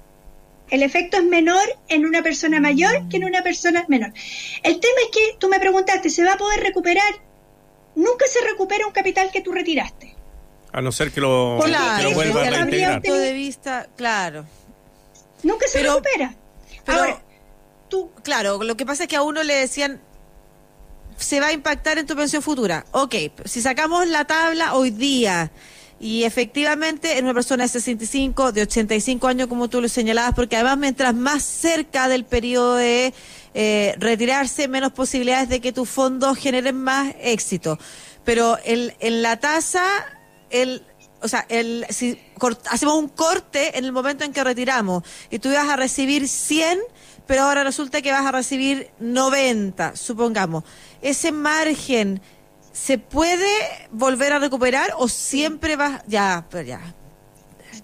El 0.72 0.82
efecto 0.82 1.18
es 1.18 1.24
menor 1.24 1.62
en 1.88 2.06
una 2.06 2.22
persona 2.22 2.58
mayor 2.58 3.08
que 3.10 3.18
en 3.18 3.24
una 3.24 3.42
persona 3.42 3.84
menor. 3.88 4.12
El 4.62 4.80
tema 4.80 5.00
es 5.04 5.10
que 5.12 5.36
tú 5.38 5.48
me 5.48 5.60
preguntaste, 5.60 6.08
¿se 6.08 6.24
va 6.24 6.32
a 6.32 6.36
poder 6.38 6.60
recuperar? 6.60 7.12
Nunca 7.94 8.24
se 8.26 8.40
recupera 8.40 8.86
un 8.86 8.92
capital 8.92 9.30
que 9.30 9.42
tú 9.42 9.52
retiraste. 9.52 10.16
A 10.72 10.80
no 10.80 10.90
ser 10.90 11.12
que 11.12 11.20
lo, 11.20 11.56
Porque 11.58 11.72
que 11.72 11.78
Claro, 11.78 12.08
lo 12.08 12.14
vuelva 12.14 12.40
a 12.40 12.44
desde 12.44 12.48
el 12.56 12.62
reintegrar. 12.62 13.02
punto 13.02 13.18
de 13.18 13.32
vista, 13.34 13.88
claro. 13.96 14.46
Nunca 15.42 15.66
se 15.68 15.78
Pero- 15.80 15.92
recupera. 15.96 16.34
pero- 16.86 16.98
Ahora, 16.98 17.22
tú, 17.90 18.10
Claro, 18.22 18.62
lo 18.62 18.74
que 18.74 18.86
pasa 18.86 19.02
es 19.02 19.08
que 19.10 19.16
a 19.16 19.22
uno 19.22 19.42
le 19.42 19.54
decían, 19.54 20.00
se 21.18 21.38
va 21.40 21.48
a 21.48 21.52
impactar 21.52 21.98
en 21.98 22.06
tu 22.06 22.16
pensión 22.16 22.42
futura. 22.42 22.86
Ok, 22.92 23.14
si 23.44 23.60
sacamos 23.60 24.06
la 24.08 24.24
tabla 24.24 24.72
hoy 24.74 24.90
día 24.90 25.50
y 26.02 26.24
efectivamente 26.24 27.16
en 27.16 27.24
una 27.26 27.32
persona 27.34 27.62
de 27.62 27.68
65, 27.68 28.50
de 28.52 28.62
85 28.62 29.28
años, 29.28 29.46
como 29.46 29.68
tú 29.68 29.80
lo 29.80 29.88
señalabas, 29.88 30.34
porque 30.34 30.56
además 30.56 30.76
mientras 30.78 31.14
más 31.14 31.44
cerca 31.44 32.08
del 32.08 32.24
periodo 32.24 32.74
de 32.74 33.14
eh, 33.54 33.94
retirarse, 33.98 34.66
menos 34.66 34.92
posibilidades 34.92 35.48
de 35.48 35.60
que 35.60 35.72
tus 35.72 35.88
fondos 35.88 36.36
generen 36.38 36.76
más 36.82 37.14
éxito. 37.20 37.78
Pero 38.24 38.58
el, 38.64 38.94
en 38.98 39.22
la 39.22 39.38
tasa, 39.38 39.84
el, 40.50 40.82
o 41.20 41.28
sea, 41.28 41.46
el, 41.48 41.86
si 41.90 42.18
cort- 42.36 42.66
hacemos 42.68 42.96
un 42.96 43.08
corte 43.08 43.78
en 43.78 43.84
el 43.84 43.92
momento 43.92 44.24
en 44.24 44.32
que 44.32 44.42
retiramos 44.42 45.04
y 45.30 45.38
tú 45.38 45.50
ibas 45.50 45.68
a 45.68 45.76
recibir 45.76 46.26
100, 46.28 46.80
pero 47.28 47.42
ahora 47.42 47.62
resulta 47.62 48.02
que 48.02 48.10
vas 48.10 48.26
a 48.26 48.32
recibir 48.32 48.90
90, 48.98 49.94
supongamos. 49.94 50.64
Ese 51.00 51.30
margen 51.30 52.20
¿se 52.72 52.98
puede 52.98 53.46
volver 53.90 54.32
a 54.32 54.38
recuperar 54.38 54.92
o 54.96 55.08
siempre 55.08 55.76
vas, 55.76 56.02
ya, 56.06 56.46
pero 56.50 56.66
ya, 56.66 56.94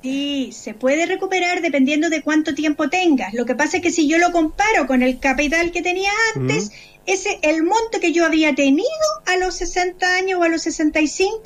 Sí, 0.03 0.51
se 0.53 0.75
puede 0.75 1.07
recuperar 1.07 1.63
dependiendo 1.63 2.11
de 2.11 2.23
cuánto 2.23 2.55
tiempo 2.55 2.89
tengas. 2.89 3.33
Lo 3.35 3.47
que 3.47 3.55
pasa 3.55 3.79
es 3.79 3.83
que 3.83 3.91
si 3.91 4.07
yo 4.07 4.19
lo 4.19 4.33
comparo 4.33 4.87
con 4.87 5.03
el 5.03 5.19
capital 5.19 5.73
que 5.73 5.83
tenía 5.83 6.11
antes, 6.35 6.71
ese 7.07 7.39
el 7.43 7.63
monto 7.63 7.99
que 8.01 8.13
yo 8.13 8.25
había 8.25 8.55
tenido 8.55 8.87
a 9.27 9.37
los 9.39 9.57
60 9.57 10.15
años 10.15 10.39
o 10.39 10.43
a 10.45 10.49
los 10.49 10.63
65 10.63 11.43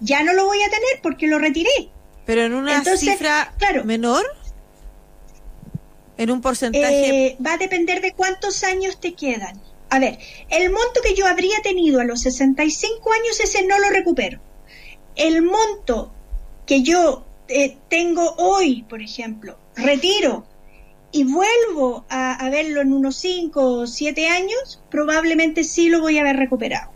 ya 0.00 0.22
no 0.22 0.34
lo 0.34 0.44
voy 0.44 0.58
a 0.62 0.68
tener 0.68 1.00
porque 1.02 1.26
lo 1.26 1.38
retiré. 1.38 1.90
Pero 2.26 2.42
en 2.42 2.54
una 2.54 2.84
cifra 2.84 3.54
claro, 3.58 3.84
menor, 3.84 4.24
en 6.18 6.30
un 6.30 6.40
porcentaje. 6.40 7.26
Eh, 7.26 7.36
va 7.44 7.54
a 7.54 7.58
depender 7.58 8.02
de 8.02 8.12
cuántos 8.12 8.62
años 8.62 9.00
te 9.00 9.14
quedan. 9.14 9.60
A 9.88 9.98
ver, 9.98 10.18
el 10.48 10.70
monto 10.70 11.00
que 11.02 11.14
yo 11.14 11.26
habría 11.26 11.60
tenido 11.62 12.00
a 12.00 12.04
los 12.04 12.22
65 12.22 13.12
años, 13.12 13.40
ese 13.40 13.66
no 13.66 13.78
lo 13.78 13.88
recupero. 13.90 14.40
El 15.14 15.42
monto 15.42 16.12
que 16.66 16.82
yo 16.82 17.24
eh, 17.48 17.76
tengo 17.88 18.34
hoy, 18.38 18.82
por 18.88 19.00
ejemplo, 19.00 19.56
retiro 19.76 20.44
y 21.12 21.24
vuelvo 21.24 22.04
a, 22.08 22.48
verlo 22.50 22.80
en 22.80 22.92
unos 22.92 23.16
5 23.16 23.72
o 23.80 23.86
7 23.86 24.28
años, 24.28 24.80
probablemente 24.90 25.64
sí 25.64 25.88
lo 25.88 26.00
voy 26.00 26.18
a 26.18 26.22
haber 26.22 26.36
recuperado. 26.36 26.90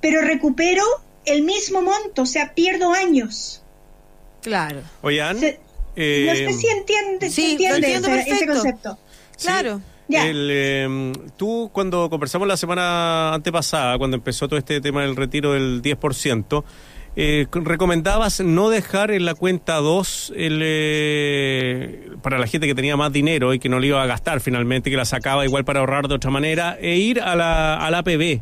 Pero 0.00 0.22
recupero 0.22 0.84
el 1.24 1.42
mismo 1.42 1.82
monto, 1.82 2.22
o 2.22 2.26
sea, 2.26 2.54
pierdo 2.54 2.92
años. 2.92 3.62
Claro. 4.40 4.82
Oigan, 5.02 5.34
no 5.34 5.40
sé 5.40 5.58
eh, 5.96 6.52
si 6.56 6.68
entiende, 6.68 7.30
sí, 7.30 7.52
entiende 7.52 7.94
entiendo 7.94 8.08
ese, 8.14 8.46
concepto. 8.46 8.98
Claro. 9.42 9.82
El, 10.08 10.48
eh, 10.50 11.12
tú, 11.36 11.70
cuando 11.72 12.08
conversamos 12.08 12.48
la 12.48 12.56
semana 12.56 13.34
antepasada, 13.34 13.98
cuando 13.98 14.16
empezó 14.16 14.48
todo 14.48 14.58
este 14.58 14.80
tema 14.80 15.02
del 15.02 15.16
retiro 15.16 15.52
del 15.52 15.82
10%, 15.82 16.64
eh, 17.16 17.46
recomendabas 17.50 18.40
no 18.40 18.70
dejar 18.70 19.10
en 19.10 19.24
la 19.24 19.34
cuenta 19.34 19.76
2 19.76 20.34
el, 20.36 20.60
eh, 20.62 22.10
para 22.22 22.38
la 22.38 22.46
gente 22.46 22.66
que 22.66 22.74
tenía 22.74 22.96
más 22.96 23.12
dinero 23.12 23.52
y 23.54 23.58
que 23.58 23.68
no 23.68 23.80
le 23.80 23.88
iba 23.88 24.02
a 24.02 24.06
gastar 24.06 24.40
finalmente, 24.40 24.88
que 24.90 24.96
la 24.96 25.04
sacaba 25.04 25.44
igual 25.44 25.64
para 25.64 25.80
ahorrar 25.80 26.06
de 26.08 26.14
otra 26.14 26.30
manera, 26.30 26.78
e 26.80 26.96
ir 26.96 27.20
a 27.20 27.34
la, 27.34 27.74
a 27.74 27.90
la 27.90 27.98
APB. 27.98 28.40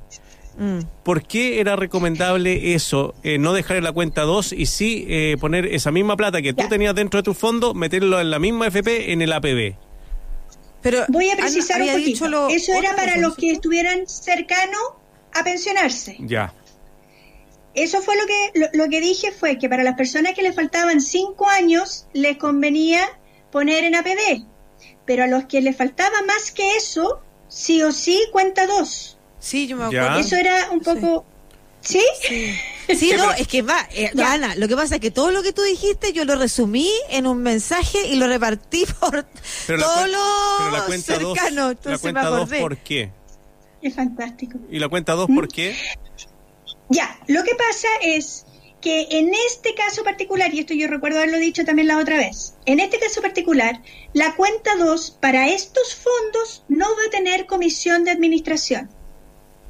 Mm. 0.59 0.81
¿Por 1.05 1.23
qué 1.23 1.61
era 1.61 1.77
recomendable 1.77 2.75
eso? 2.75 3.15
eh, 3.23 3.39
no 3.39 3.53
dejar 3.53 3.77
en 3.77 3.85
la 3.85 3.93
cuenta 3.93 4.23
2 4.23 4.53
y 4.53 4.67
sí 4.67 5.07
eh, 5.09 5.37
poner 5.41 5.67
esa 5.67 5.91
misma 5.91 6.17
plata 6.17 6.43
que 6.43 6.53
tú 6.53 6.69
tenías 6.69 6.95
dentro 6.95 7.19
de 7.19 7.25
tu 7.25 7.35
fondo, 7.35 7.75
meterlo 7.75 8.21
en 8.21 8.31
la 8.31 8.39
misma 8.39 8.67
FP 8.67 9.13
en 9.13 9.23
el 9.23 9.33
APB. 9.33 9.86
Pero 10.87 11.05
Voy 11.09 11.29
a 11.31 11.33
Ana 11.33 11.43
precisar 11.43 11.83
un 11.83 11.89
poquito. 11.89 12.29
lo 12.29 12.49
Eso 12.49 12.73
era 12.75 12.95
para 12.95 13.17
los 13.17 13.35
que 13.35 13.51
estuvieran 13.51 14.07
cercanos 14.07 14.81
a 15.35 15.43
pensionarse. 15.43 16.17
Ya. 16.21 16.55
Eso 17.75 18.01
fue 18.03 18.15
lo 18.17 18.25
que, 18.27 18.51
lo, 18.61 18.85
lo 18.85 18.89
que 18.89 19.01
dije 19.01 19.33
fue 19.33 19.59
que 19.59 19.69
para 19.69 19.83
las 19.83 19.97
personas 19.97 20.35
que 20.35 20.43
les 20.43 20.55
faltaban 20.55 21.01
cinco 21.01 21.49
años 21.49 22.07
les 22.13 22.37
convenía 22.39 23.01
poner 23.51 23.83
en 23.83 23.97
APB, 23.97 24.45
pero 25.05 25.25
a 25.25 25.27
los 25.27 25.47
que 25.47 25.61
les 25.61 25.77
faltaba 25.77 26.23
más 26.23 26.53
que 26.53 26.77
eso, 26.77 27.21
sí 27.49 27.83
o 27.83 27.91
sí 27.91 28.23
cuenta 28.31 28.69
dos. 28.69 29.19
Sí, 29.41 29.67
yo 29.67 29.77
me 29.77 29.91
Ya. 29.93 30.05
acuerdo. 30.05 30.21
Eso 30.21 30.37
era 30.37 30.71
un 30.71 30.81
poco... 30.81 31.27
¿Sí? 31.81 32.03
Sí, 32.23 32.55
no, 33.17 33.33
es 33.33 33.49
que 33.49 33.63
va, 33.63 33.89
eh. 33.93 34.11
Ana, 34.23 34.55
lo 34.57 34.69
que 34.69 34.77
pasa 34.77 34.97
es 34.97 35.01
que 35.01 35.11
todo 35.11 35.31
lo 35.31 35.43
que 35.43 35.53
tú 35.53 35.63
dijiste 35.63 36.13
yo 36.13 36.25
lo 36.25 36.37
resumí 36.37 36.91
en 37.11 37.27
un 37.27 37.39
mensaje 37.39 38.07
y 38.09 38.17
lo 38.17 38.27
repartí 38.27 38.85
por 39.01 39.27
Pero 39.67 39.79
la, 39.79 39.85
todos 39.85 40.09
la 40.09 40.71
los 40.71 40.83
cuenta 40.83 41.19
2, 41.19 41.39
cercanos, 41.39 41.65
la 41.65 41.71
entonces 41.71 41.93
me 41.93 41.99
cuenta 42.13 42.29
2 42.29 42.41
acordé. 42.41 42.61
¿por 42.61 42.77
qué? 42.79 43.11
Es 43.83 43.95
fantástico. 43.95 44.59
¿Y 44.71 44.79
la 44.79 44.89
cuenta 44.89 45.15
¿Mm? 45.15 45.19
2 45.19 45.31
por 45.35 45.49
qué? 45.49 45.77
Ya, 46.89 47.19
lo 47.27 47.43
que 47.43 47.55
pasa 47.55 47.89
es 48.03 48.47
que 48.81 49.09
en 49.11 49.33
este 49.49 49.75
caso 49.75 50.05
particular, 50.05 50.55
y 50.55 50.61
esto 50.61 50.75
yo 50.75 50.87
recuerdo 50.87 51.19
haberlo 51.19 51.39
dicho 51.39 51.65
también 51.65 51.89
la 51.89 51.99
otra 51.99 52.17
vez, 52.19 52.55
en 52.67 52.79
este 52.79 52.99
caso 53.01 53.21
particular, 53.21 53.83
la 54.13 54.37
cuenta 54.37 54.77
2 54.77 55.19
para 55.21 55.49
estos 55.49 55.97
fondos 55.97 56.63
no 56.69 56.87
va 56.87 57.03
a 57.09 57.11
tener 57.11 57.47
comisión 57.47 58.05
de 58.05 58.13
administración. 58.13 58.89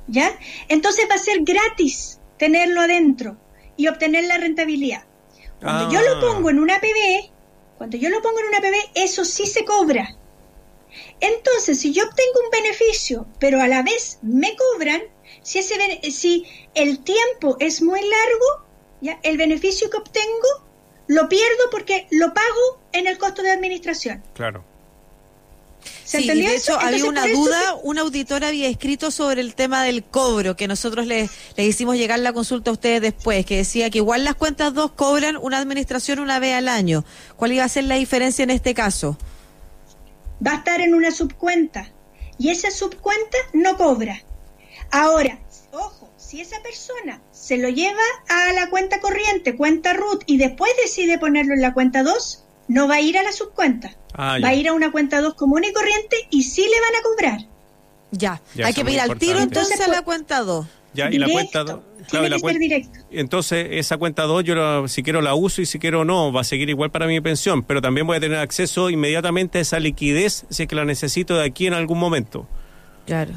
¿Ya? 0.09 0.39
Entonces 0.69 1.07
va 1.11 1.17
a 1.17 1.19
ser 1.19 1.39
gratis 1.41 2.21
tenerlo 2.39 2.81
adentro 2.81 3.37
y 3.77 3.89
obtener 3.89 4.25
la 4.25 4.39
rentabilidad. 4.39 5.05
Cuando 5.61 5.87
Ah. 5.87 5.91
yo 5.93 6.01
lo 6.03 6.21
pongo 6.21 6.51
en 6.51 6.59
una 6.59 6.77
APB, 6.77 7.31
cuando 7.79 7.97
yo 7.97 8.09
lo 8.11 8.23
pongo 8.23 8.41
en 8.41 8.47
una 8.47 8.59
APB, 8.59 8.75
eso 8.95 9.25
sí 9.25 9.47
se 9.47 9.65
cobra. 9.65 10.17
Entonces, 11.21 11.81
si 11.81 11.93
yo 11.93 12.05
obtengo 12.05 12.41
un 12.45 12.51
beneficio, 12.51 13.27
pero 13.39 13.61
a 13.61 13.69
la 13.69 13.83
vez 13.83 14.19
me 14.23 14.57
cobran, 14.57 15.03
si, 15.43 15.59
ese, 15.59 15.75
si 16.11 16.45
el 16.75 17.03
tiempo 17.05 17.57
es 17.61 17.83
muy 17.83 18.01
largo, 18.01 18.67
¿ya? 19.01 19.19
el 19.23 19.37
beneficio 19.37 19.91
que 19.91 19.99
obtengo 19.99 20.49
lo 21.09 21.29
pierdo 21.29 21.71
porque 21.71 22.07
lo 22.11 22.33
pago 22.35 22.81
en 22.93 23.07
el 23.07 23.19
costo 23.19 23.43
de 23.43 23.51
administración. 23.51 24.23
Claro. 24.35 24.65
¿Se 26.05 26.21
Sí, 26.21 26.27
de 26.29 26.55
eso? 26.55 26.73
hecho 26.73 26.81
había 26.81 27.05
una 27.05 27.27
duda, 27.27 27.77
un 27.83 27.99
auditor 27.99 28.45
había 28.45 28.69
escrito 28.69 29.11
sobre 29.11 29.41
el 29.41 29.55
tema 29.55 29.83
del 29.83 30.05
cobro, 30.05 30.57
que 30.57 30.69
nosotros 30.69 31.07
le, 31.07 31.29
le 31.57 31.65
hicimos 31.65 31.97
llegar 31.97 32.19
la 32.21 32.33
consulta 32.33 32.71
a 32.71 32.75
ustedes 32.75 33.01
después, 33.01 33.45
que 33.47 33.59
decía 33.59 33.91
que 33.91 33.99
igual 33.99 34.25
las 34.25 34.35
cuentas 34.35 34.75
dos 34.75 34.93
cobran 34.93 35.37
una 35.37 35.59
administración 35.59 36.19
una 36.19 36.39
vez 36.39 36.55
al 36.55 36.69
año. 36.69 37.05
¿Cuál 37.37 37.53
iba 37.53 37.65
a 37.65 37.69
ser 37.69 37.85
la 37.85 37.97
diferencia 37.97 38.43
en 38.43 38.51
este 38.51 38.75
caso? 38.75 39.17
va 40.45 40.53
a 40.53 40.57
estar 40.57 40.81
en 40.81 40.95
una 40.95 41.11
subcuenta 41.11 41.91
y 42.39 42.51
esa 42.51 42.71
subcuenta 42.71 43.39
no 43.53 43.77
cobra. 43.77 44.23
Ahora, 44.91 45.39
ojo, 45.73 46.11
si 46.17 46.41
esa 46.41 46.61
persona 46.63 47.23
se 47.33 47.57
lo 47.57 47.69
lleva 47.69 48.03
a 48.29 48.53
la 48.53 48.69
cuenta 48.69 49.01
corriente, 49.01 49.57
cuenta 49.57 49.95
root, 49.95 50.23
y 50.27 50.37
después 50.37 50.71
decide 50.83 51.19
ponerlo 51.19 51.55
en 51.55 51.63
la 51.63 51.73
cuenta 51.73 52.03
2, 52.03 52.46
no 52.69 52.89
va 52.89 52.97
a 52.97 53.01
ir 53.01 53.17
a 53.19 53.23
la 53.23 53.33
subcuenta. 53.33 53.91
Ah, 54.15 54.39
va 54.43 54.49
a 54.49 54.55
ir 54.55 54.69
a 54.69 54.73
una 54.73 54.91
cuenta 54.93 55.21
2 55.21 55.35
común 55.35 55.65
y 55.65 55.73
corriente 55.73 56.17
y 56.31 56.43
sí 56.45 56.63
le 56.63 56.81
van 56.81 56.95
a 56.95 57.03
cobrar. 57.03 57.51
Ya, 58.13 58.41
Ya, 58.55 58.67
hay 58.67 58.75
que 58.75 58.85
pedir 58.85 59.01
al 59.01 59.19
tiro 59.19 59.41
entonces 59.41 59.81
a 59.81 59.89
la 59.89 60.03
cuenta 60.03 60.41
2. 60.41 60.67
Ya, 60.95 61.11
y 61.11 61.19
la 61.19 61.29
cuenta 61.29 61.65
2. 61.65 61.81
Tiene 62.09 62.31
que 62.31 62.39
ser 62.39 62.59
directo. 62.59 62.99
Entonces, 63.11 63.67
esa 63.73 63.97
cuenta 63.99 64.23
2, 64.23 64.45
yo 64.45 64.55
la- 64.55 64.89
si 64.89 65.03
quiero 65.03 65.21
la 65.21 65.35
uso 65.35 65.61
y 65.61 65.67
si 65.67 65.79
quiero 65.81 66.05
no, 66.05 66.33
va 66.33 66.43
a 66.43 66.45
seguir 66.45 66.71
igual 66.71 66.91
para 66.93 67.07
mi 67.07 67.21
pensión, 67.21 67.65
pero 67.65 67.83
también 67.83 68.07
voy 68.07 68.17
a 68.17 68.21
tener 68.21 68.39
acceso 68.39 68.89
inmediatamente 68.91 69.59
a 69.59 69.61
esa 69.63 69.81
liquidez 69.81 70.47
si 70.49 70.63
es 70.63 70.69
que 70.69 70.77
la 70.77 70.85
necesito 70.85 71.37
de 71.37 71.45
aquí 71.45 71.67
en 71.67 71.75
algún 71.75 71.99
momento. 71.99 72.47
Claro. 73.07 73.33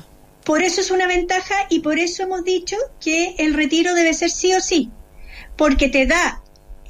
Por 0.46 0.62
eso 0.62 0.82
es 0.82 0.92
una 0.92 1.08
ventaja 1.08 1.56
y 1.70 1.80
por 1.80 1.98
eso 2.00 2.24
hemos 2.24 2.44
dicho 2.44 2.76
que 3.02 3.36
el 3.40 3.54
retiro 3.56 3.94
debe 3.96 4.14
ser 4.14 4.30
sí 4.30 4.54
o 4.54 4.62
sí, 4.62 4.90
porque 5.58 5.90
te 5.90 6.06
da 6.06 6.42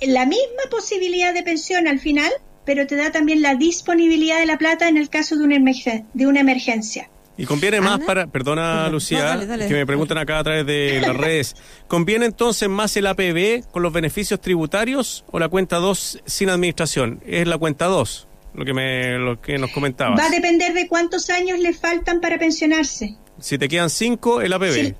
la 0.02 0.26
misma 0.26 0.64
posibilidad 0.70 1.34
de 1.34 1.44
pensión 1.44 1.88
al 1.88 2.00
final, 2.00 2.32
pero 2.66 2.86
te 2.88 2.96
da 2.96 3.12
también 3.12 3.42
la 3.42 3.56
disponibilidad 3.56 4.40
de 4.40 4.46
la 4.46 4.58
plata 4.58 4.88
en 4.88 4.98
el 4.98 5.10
caso 5.10 5.36
de 5.38 5.44
una, 5.44 5.56
emergen- 5.56 6.06
de 6.14 6.28
una 6.28 6.40
emergencia. 6.42 7.10
Y 7.38 7.46
conviene 7.46 7.80
más 7.80 8.02
para, 8.02 8.28
perdona. 8.28 8.90
Lucía, 8.90 9.20
No, 9.20 9.26
dale, 9.26 9.46
dale. 9.46 9.68
que 9.70 9.74
me 9.74 9.86
preguntan 9.86 10.18
acá 10.18 10.40
a 10.40 10.44
través 10.44 10.66
de 10.66 11.00
las 11.08 11.16
redes, 11.16 11.56
¿conviene 11.88 12.26
entonces 12.26 12.68
más 12.68 12.96
el 12.98 13.08
APB 13.08 13.64
con 13.72 13.82
los 13.82 13.94
beneficios 13.94 14.42
tributarios 14.42 15.24
o 15.32 15.40
la 15.40 15.48
cuenta 15.48 15.78
2 15.78 16.22
sin 16.26 16.50
administración? 16.50 17.22
Es 17.26 17.48
la 17.48 17.58
cuenta 17.58 17.86
2, 17.86 18.28
lo 18.56 18.66
que, 18.66 18.74
me, 18.74 19.18
lo 19.18 19.40
que 19.42 19.58
nos 19.58 19.72
comentabas. 19.72 20.20
Va 20.20 20.26
a 20.26 20.30
depender 20.30 20.74
de 20.74 20.88
cuántos 20.90 21.30
años 21.30 21.60
le 21.60 21.74
faltan 21.74 22.20
para 22.20 22.38
pensionarse. 22.38 23.16
Si 23.40 23.58
te 23.58 23.70
quedan 23.70 23.90
5, 23.90 24.42
el 24.42 24.52
APB. 24.52 24.74
Sí. 24.74 24.94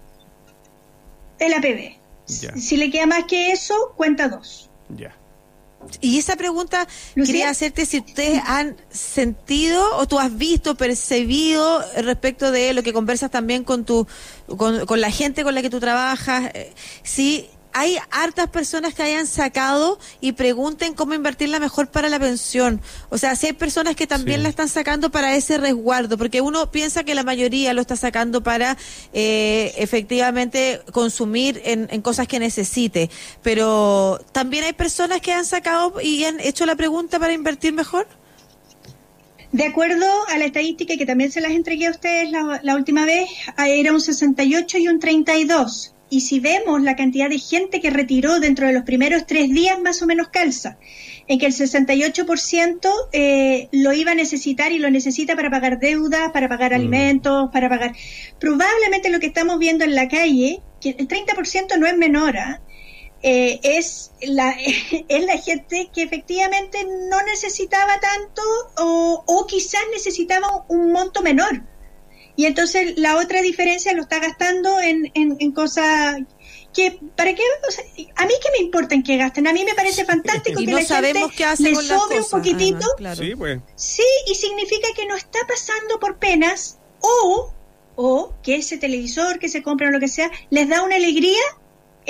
El 1.40 1.54
APB. 1.54 1.98
Ya. 2.42 2.56
Si 2.56 2.78
le 2.78 2.90
queda 2.90 3.06
más 3.06 3.26
que 3.26 3.52
eso, 3.52 3.74
cuenta 3.98 4.30
dos. 4.30 4.69
Ya. 4.96 5.16
Y 6.02 6.18
esa 6.18 6.36
pregunta 6.36 6.88
Lucía. 7.16 7.34
quería 7.34 7.50
hacerte 7.50 7.86
si 7.86 8.00
ustedes 8.00 8.42
han 8.46 8.76
sentido 8.90 9.96
o 9.98 10.08
tú 10.08 10.20
has 10.20 10.38
visto, 10.38 10.76
percibido 10.76 11.82
respecto 11.98 12.52
de 12.52 12.74
lo 12.74 12.84
que 12.84 12.92
conversas 12.92 13.32
también 13.32 13.64
con 13.64 13.86
tu 13.86 14.06
con, 14.58 14.86
con 14.86 15.00
la 15.00 15.10
gente 15.10 15.44
con 15.44 15.56
la 15.56 15.62
que 15.62 15.70
tú 15.70 15.80
trabajas, 15.80 16.52
eh, 16.54 16.74
si 17.04 17.50
hay 17.74 17.98
hartas 18.12 18.50
personas 18.50 18.94
que 18.94 19.04
hayan 19.04 19.28
sacado 19.28 20.00
y 20.22 20.32
pregunten 20.34 20.94
cómo 20.94 21.14
invertirla 21.14 21.60
mejor 21.60 21.88
para 21.90 22.10
la 22.10 22.20
pensión. 22.20 22.82
O 23.10 23.18
sea, 23.18 23.36
si 23.36 23.48
hay 23.48 23.54
personas 23.54 23.96
que 23.96 24.08
también 24.08 24.40
Sí. 24.40 24.44
la 24.44 24.50
están 24.50 24.70
sacando 24.70 25.12
para 25.12 25.36
ese 25.36 25.58
resguardo, 25.58 26.18
porque 26.18 26.42
uno 26.42 26.72
piensa 26.72 27.04
que 27.04 27.16
la 27.16 27.24
mayoría 27.24 27.74
lo 27.74 27.82
está 27.82 27.96
sacando 27.96 28.42
para 28.42 28.78
eh, 29.14 29.74
efectivamente 29.78 30.82
consumir 30.92 31.62
en, 31.66 31.88
en 31.92 32.02
cosas 32.02 32.28
que 32.28 32.40
necesite, 32.40 33.10
pero 33.44 34.20
también 34.32 34.64
hay 34.64 34.74
personas 34.74 35.22
que 35.22 35.34
han 35.34 35.46
sacado 35.46 36.02
y 36.02 36.24
han 36.26 36.40
hecho 36.40 36.66
la 36.66 36.76
pregunta 36.76 37.20
para 37.20 37.34
invertir 37.34 37.74
mejor. 37.74 38.08
De 39.52 39.66
acuerdo 39.66 40.06
a 40.28 40.38
la 40.38 40.46
estadística 40.46 40.96
que 40.96 41.06
también 41.08 41.32
se 41.32 41.42
las 41.42 41.52
entregué 41.52 41.88
a 41.88 41.92
ustedes 41.92 42.30
la, 42.32 42.60
la 42.62 42.76
última 42.76 43.06
vez, 43.06 43.28
era 43.58 43.92
un 43.92 44.00
68 44.02 44.78
y 44.78 44.88
un 44.88 45.00
32. 45.00 45.94
Y 46.10 46.22
si 46.22 46.40
vemos 46.40 46.82
la 46.82 46.96
cantidad 46.96 47.30
de 47.30 47.40
gente 47.40 47.82
que 47.82 47.90
retiró 47.90 48.40
dentro 48.40 48.68
de 48.68 48.74
los 48.74 48.84
primeros 48.84 49.26
tres 49.26 49.50
días, 49.50 49.80
más 49.80 50.02
o 50.02 50.08
menos 50.08 50.30
calza. 50.30 50.78
En 51.28 51.38
que 51.38 51.46
el 51.46 51.54
68% 51.54 52.90
eh, 53.12 53.70
lo 53.72 53.94
iba 53.94 54.12
a 54.12 54.16
necesitar 54.16 54.72
y 54.72 54.80
lo 54.80 54.90
necesita 54.90 55.36
para 55.36 55.52
pagar 55.52 55.80
deudas, 55.80 56.32
para 56.32 56.50
pagar 56.50 56.74
alimentos, 56.74 57.50
para 57.54 57.70
pagar. 57.70 57.96
Probablemente 58.40 59.10
lo 59.10 59.20
que 59.20 59.28
estamos 59.28 59.60
viendo 59.60 59.84
en 59.84 59.94
la 59.94 60.08
calle 60.08 60.62
que 60.82 60.96
el 60.98 61.08
30% 61.08 61.78
no 61.78 61.86
es 61.86 61.98
menor, 61.98 62.38
¿ah? 62.38 62.62
eh, 63.22 63.60
es, 63.64 64.12
la, 64.22 64.56
es 65.08 65.26
la 65.26 65.38
gente 65.38 65.90
que 65.94 66.04
efectivamente 66.04 66.86
no 67.10 67.22
necesitaba 67.24 68.00
tanto 68.00 68.42
o, 68.78 69.24
o 69.26 69.48
quizás 69.48 69.82
necesitaba 69.92 70.66
un 70.68 70.92
monto 70.92 71.22
menor. 71.22 71.64
Y 72.40 72.46
entonces 72.46 72.94
la 72.96 73.18
otra 73.18 73.42
diferencia 73.42 73.94
lo 73.94 74.04
está 74.04 74.20
gastando 74.20 74.80
en, 74.80 75.12
en, 75.14 75.36
en 75.42 75.52
cosas 75.52 76.22
que 76.74 76.98
para 77.18 77.36
qué 77.36 77.44
a 78.16 78.26
mí 78.26 78.34
qué 78.42 78.50
me 78.58 78.64
importa 78.64 78.96
en 78.96 79.04
qué 79.04 79.18
gasten. 79.18 79.46
A 79.46 79.52
mí 79.52 79.66
me 79.66 79.74
parece 79.74 80.06
fantástico 80.06 80.58
que 80.58 80.72
la 80.72 80.78
gente 80.82 81.14
le 81.60 81.76
sobre 81.76 82.20
un 82.22 82.30
poquitito. 82.32 82.86
Sí, 83.18 83.36
pues. 83.36 83.60
sí 83.76 84.06
y 84.26 84.36
significa 84.36 84.88
que 84.96 85.06
no 85.06 85.18
está 85.18 85.40
pasando 85.50 86.00
por 86.00 86.18
penas 86.18 86.80
o 87.02 87.52
o 87.98 88.34
que 88.42 88.56
ese 88.56 88.78
televisor 88.78 89.38
que 89.38 89.50
se 89.50 89.62
compra 89.62 89.90
o 89.90 89.92
lo 89.92 90.00
que 90.00 90.08
sea 90.08 90.32
les 90.50 90.70
da 90.70 90.82
una 90.84 90.96
alegría 90.96 91.44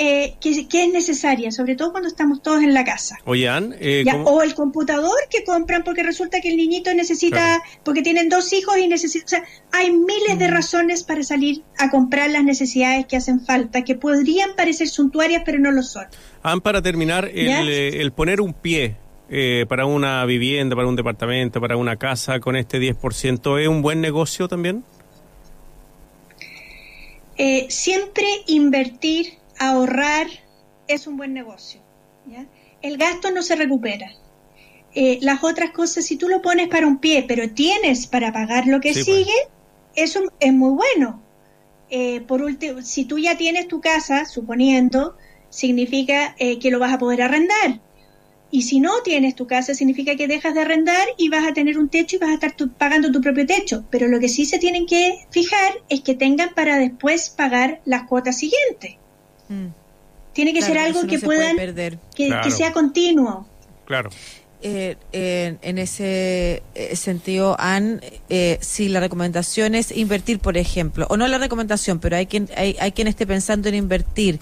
eh, 0.02 0.36
que, 0.40 0.66
es 0.82 0.92
necesaria, 0.94 1.52
sobre 1.52 1.76
todo 1.76 1.90
cuando 1.90 2.08
estamos 2.08 2.40
todos 2.40 2.62
en 2.62 2.72
la 2.72 2.84
casa. 2.84 3.18
Oigan, 3.26 3.74
eh, 3.78 4.02
o 4.24 4.42
el 4.42 4.54
computador 4.54 5.18
que 5.28 5.44
compran 5.44 5.84
porque 5.84 6.02
resulta 6.02 6.40
que 6.40 6.48
el 6.48 6.56
niñito 6.56 6.94
necesita, 6.94 7.62
porque 7.84 8.00
tienen 8.00 8.30
dos 8.30 8.50
hijos 8.54 8.78
y 8.78 8.88
necesita, 8.88 9.26
o 9.26 9.28
sea, 9.28 9.44
hay 9.72 9.90
miles 9.90 10.38
de 10.38 10.48
razones 10.48 11.04
para 11.04 11.22
salir 11.22 11.64
a 11.76 11.90
comprar 11.90 12.30
las 12.30 12.44
necesidades 12.44 13.04
que 13.04 13.18
hacen 13.18 13.44
falta, 13.44 13.84
que 13.84 13.94
podrían 13.94 14.56
parecer 14.56 14.88
suntuarias, 14.88 15.42
pero 15.44 15.58
no 15.58 15.70
lo 15.70 15.82
son. 15.82 16.06
Han 16.42 16.62
para 16.62 16.80
terminar, 16.80 17.26
el, 17.26 17.68
eh, 17.68 18.00
el 18.00 18.12
poner 18.12 18.40
un 18.40 18.54
pie 18.54 18.96
eh, 19.28 19.66
para 19.68 19.84
una 19.84 20.24
vivienda, 20.24 20.76
para 20.76 20.88
un 20.88 20.96
departamento, 20.96 21.60
para 21.60 21.76
una 21.76 21.96
casa 21.96 22.40
con 22.40 22.56
este 22.56 22.80
10%, 22.80 23.60
¿es 23.60 23.68
un 23.68 23.82
buen 23.82 24.00
negocio 24.00 24.48
también? 24.48 24.82
siempre 27.68 28.26
invertir 28.48 29.39
ahorrar 29.60 30.26
es 30.88 31.06
un 31.06 31.16
buen 31.16 31.32
negocio. 31.32 31.80
El 32.82 32.96
gasto 32.96 33.30
no 33.30 33.42
se 33.42 33.54
recupera. 33.54 34.10
Eh, 34.94 35.18
las 35.20 35.44
otras 35.44 35.70
cosas, 35.70 36.04
si 36.04 36.16
tú 36.16 36.28
lo 36.28 36.42
pones 36.42 36.68
para 36.68 36.86
un 36.86 36.98
pie, 36.98 37.24
pero 37.28 37.50
tienes 37.50 38.08
para 38.08 38.32
pagar 38.32 38.66
lo 38.66 38.80
que 38.80 38.92
pues. 38.92 39.04
sigue, 39.04 39.34
eso 39.94 40.22
es 40.40 40.52
muy 40.52 40.72
bueno. 40.72 41.22
Eh, 41.90 42.22
por 42.22 42.42
último, 42.42 42.82
si 42.82 43.04
tú 43.04 43.18
ya 43.18 43.36
tienes 43.36 43.68
tu 43.68 43.80
casa, 43.80 44.24
suponiendo, 44.24 45.16
significa 45.50 46.34
eh, 46.38 46.58
que 46.58 46.70
lo 46.70 46.78
vas 46.78 46.94
a 46.94 46.98
poder 46.98 47.22
arrendar. 47.22 47.80
Y 48.50 48.62
si 48.62 48.80
no 48.80 49.02
tienes 49.04 49.36
tu 49.36 49.46
casa, 49.46 49.74
significa 49.74 50.16
que 50.16 50.26
dejas 50.26 50.54
de 50.54 50.62
arrendar 50.62 51.06
y 51.18 51.28
vas 51.28 51.46
a 51.46 51.52
tener 51.52 51.78
un 51.78 51.88
techo 51.88 52.16
y 52.16 52.18
vas 52.18 52.30
a 52.30 52.34
estar 52.34 52.54
pagando 52.78 53.12
tu 53.12 53.20
propio 53.20 53.46
techo. 53.46 53.84
Pero 53.90 54.08
lo 54.08 54.18
que 54.18 54.28
sí 54.28 54.44
se 54.44 54.58
tienen 54.58 54.86
que 54.86 55.26
fijar 55.30 55.74
es 55.88 56.00
que 56.00 56.14
tengan 56.14 56.54
para 56.54 56.78
después 56.78 57.30
pagar 57.30 57.80
las 57.84 58.04
cuotas 58.04 58.38
siguientes. 58.38 58.99
Mm. 59.50 59.66
Tiene 60.32 60.54
que 60.54 60.62
ser 60.62 60.78
algo 60.78 61.06
que 61.06 61.18
puedan, 61.18 61.56
que, 62.14 62.50
sea 62.50 62.72
continuo. 62.72 63.46
Claro. 63.84 64.10
Eh, 64.62 64.96
en 65.62 65.78
ese 65.78 66.62
eh, 66.74 66.94
sentido, 66.94 67.56
Ann, 67.58 68.02
eh, 68.28 68.58
si 68.60 68.88
la 68.88 69.00
recomendación 69.00 69.74
es 69.74 69.90
invertir, 69.90 70.38
por 70.38 70.58
ejemplo, 70.58 71.06
o 71.08 71.16
no 71.16 71.26
la 71.28 71.38
recomendación, 71.38 71.98
pero 71.98 72.16
hay 72.16 72.26
quien, 72.26 72.48
hay, 72.56 72.76
hay 72.78 72.92
quien 72.92 73.08
esté 73.08 73.26
pensando 73.26 73.70
en 73.70 73.74
invertir, 73.74 74.38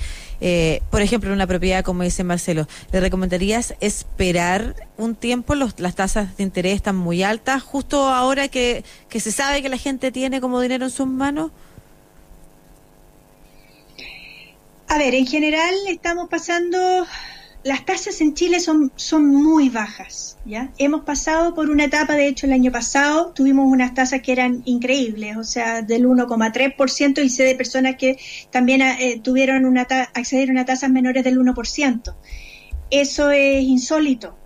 por 0.91 1.03
ejemplo, 1.03 1.31
en 1.31 1.35
una 1.35 1.47
propiedad, 1.47 1.85
como 1.85 2.03
dice 2.03 2.23
Marcelo, 2.25 2.67
¿le 2.93 3.01
recomendarías 3.01 3.75
esperar 3.81 4.75
un 4.97 5.15
tiempo? 5.15 5.55
Los, 5.55 5.79
las 5.79 5.95
tasas 5.95 6.37
de 6.37 6.43
interés 6.43 6.75
están 6.75 6.97
muy 6.97 7.23
altas, 7.23 7.63
justo 7.63 8.09
ahora 8.09 8.49
que, 8.49 8.85
que 9.09 9.21
se 9.21 9.33
sabe 9.33 9.63
que 9.63 9.69
la 9.69 9.79
gente 9.79 10.13
tiene 10.13 10.41
como 10.41 10.61
dinero 10.61 10.85
en 10.85 10.91
sus 10.91 11.07
manos. 11.07 11.53
A 14.89 14.97
ver, 14.97 15.15
en 15.15 15.27
general 15.27 15.75
estamos 15.87 16.31
pasando, 16.31 17.07
las 17.63 17.85
tasas 17.85 18.23
en 18.23 18.33
Chile 18.33 18.59
son, 18.59 18.91
son 18.97 19.27
muy 19.27 19.69
bajas, 19.69 20.39
¿ya? 20.47 20.73
Hemos 20.79 21.05
pasado 21.05 21.55
por 21.55 21.69
una 21.69 21.85
etapa, 21.85 22.15
de 22.15 22.27
hecho 22.27 22.47
el 22.47 22.55
año 22.55 22.73
pasado 22.73 23.33
tuvimos 23.35 23.71
unas 23.71 23.93
tasas 23.93 24.23
que 24.23 24.33
eran 24.33 24.63
increíbles, 24.65 25.37
o 25.37 25.45
sea, 25.45 25.83
del 25.83 26.07
1,3% 26.07 27.23
y 27.23 27.29
sé 27.29 27.45
de 27.45 27.55
personas 27.55 27.97
que 27.97 28.19
también 28.51 28.81
eh, 28.81 29.21
tuvieron 29.23 29.67
una 29.67 29.83
accedieron 29.83 30.57
a 30.57 30.65
tasas 30.65 30.91
menores 30.91 31.23
del 31.23 31.39
1%. 31.39 32.15
Eso 32.91 33.31
es 33.31 33.63
insólito. 33.65 34.39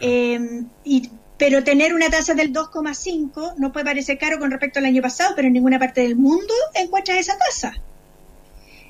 Eh, 0.00 0.64
y, 0.82 1.08
pero 1.38 1.62
tener 1.62 1.94
una 1.94 2.10
tasa 2.10 2.34
del 2.34 2.52
2,5 2.52 3.54
no 3.58 3.70
puede 3.70 3.84
parecer 3.84 4.18
caro 4.18 4.40
con 4.40 4.50
respecto 4.50 4.80
al 4.80 4.86
año 4.86 5.02
pasado, 5.02 5.34
pero 5.36 5.46
en 5.46 5.54
ninguna 5.54 5.78
parte 5.78 6.00
del 6.00 6.16
mundo 6.16 6.52
encuentras 6.74 7.18
esa 7.18 7.38
tasa. 7.38 7.74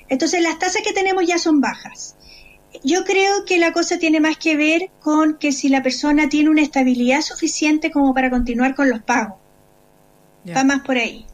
Entonces 0.09 0.43
las 0.43 0.59
tasas 0.59 0.83
que 0.83 0.93
tenemos 0.93 1.27
ya 1.27 1.39
son 1.39 1.61
bajas. 1.61 2.17
Yo 2.83 3.05
creo 3.05 3.45
que 3.45 3.59
la 3.59 3.73
cosa 3.73 3.99
tiene 3.99 4.21
más 4.21 4.37
que 4.37 4.57
ver 4.57 4.91
con 5.01 5.39
que 5.39 5.53
si 5.53 5.69
la 5.69 5.83
persona 5.83 6.29
tiene 6.29 6.51
una 6.51 6.63
estabilidad 6.63 7.21
suficiente 7.21 7.91
como 7.91 8.13
para 8.13 8.31
continuar 8.31 8.75
con 8.75 8.91
los 8.91 9.03
pagos. 9.03 9.39
Va 10.55 10.65
más 10.65 10.81
por 10.81 10.97
ahí. 10.97 11.25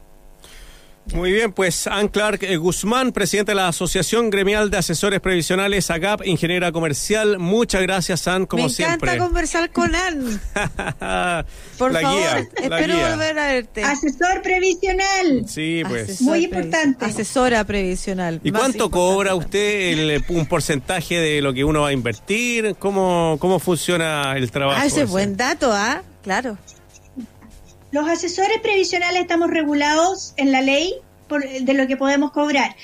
Muy 1.13 1.31
bien, 1.31 1.51
pues 1.51 1.87
Ann 1.87 2.07
Clark 2.07 2.43
eh, 2.43 2.57
Guzmán, 2.57 3.11
presidente 3.11 3.51
de 3.51 3.55
la 3.55 3.67
Asociación 3.67 4.29
Gremial 4.29 4.69
de 4.69 4.77
Asesores 4.77 5.19
Previsionales, 5.19 5.89
AGAP, 5.91 6.25
ingeniera 6.25 6.71
comercial. 6.71 7.37
Muchas 7.37 7.81
gracias, 7.81 8.27
Ann, 8.27 8.45
como 8.45 8.69
siempre. 8.69 9.11
Me 9.11 9.15
encanta 9.15 9.25
conversar 9.25 9.71
con 9.71 9.93
Ann. 9.93 10.41
Por 11.77 11.99
favor, 11.99 12.47
espero 12.55 13.09
volver 13.09 13.39
a 13.39 13.47
verte. 13.47 13.83
Asesor 13.83 14.41
previsional. 14.41 15.45
Sí, 15.47 15.83
pues. 15.87 16.21
Muy 16.21 16.45
importante. 16.45 17.05
Asesora 17.05 17.63
previsional. 17.65 18.39
¿Y 18.43 18.51
cuánto 18.51 18.89
cobra 18.89 19.35
usted 19.35 20.21
un 20.29 20.45
porcentaje 20.45 21.19
de 21.19 21.41
lo 21.41 21.53
que 21.53 21.63
uno 21.63 21.81
va 21.81 21.89
a 21.89 21.93
invertir? 21.93 22.75
¿Cómo, 22.79 23.37
cómo 23.39 23.59
funciona 23.59 24.33
el 24.37 24.49
trabajo? 24.51 24.79
Ah, 24.81 24.85
ese 24.85 25.03
es 25.03 25.09
buen 25.09 25.35
dato, 25.35 25.71
¿ah? 25.73 26.03
Claro. 26.23 26.57
Los 27.91 28.07
asesores 28.07 28.59
previsionales 28.61 29.21
estamos 29.21 29.49
regulados 29.49 30.33
en 30.37 30.53
la 30.53 30.61
ley 30.61 30.95
de 31.61 31.73
lo 31.73 31.87
que 31.87 31.97
podemos 31.97 32.31
cobrar. 32.31 32.75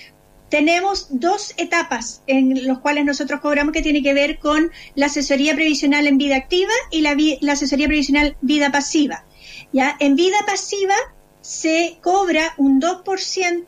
Tenemos 0.49 1.07
dos 1.09 1.53
etapas 1.57 2.23
en 2.27 2.67
las 2.67 2.79
cuales 2.79 3.05
nosotros 3.05 3.39
cobramos 3.39 3.73
que 3.73 3.81
tiene 3.81 4.03
que 4.03 4.13
ver 4.13 4.39
con 4.39 4.71
la 4.95 5.05
asesoría 5.05 5.55
previsional 5.55 6.07
en 6.07 6.17
vida 6.17 6.35
activa 6.35 6.71
y 6.91 7.01
la, 7.01 7.15
asesoría 7.51 7.87
previsional 7.87 8.35
vida 8.41 8.71
pasiva. 8.71 9.25
¿ya? 9.71 9.95
En 9.99 10.15
vida 10.15 10.37
pasiva 10.45 10.95
se 11.41 11.97
cobra 12.01 12.53
un 12.57 12.81
2% 12.81 13.65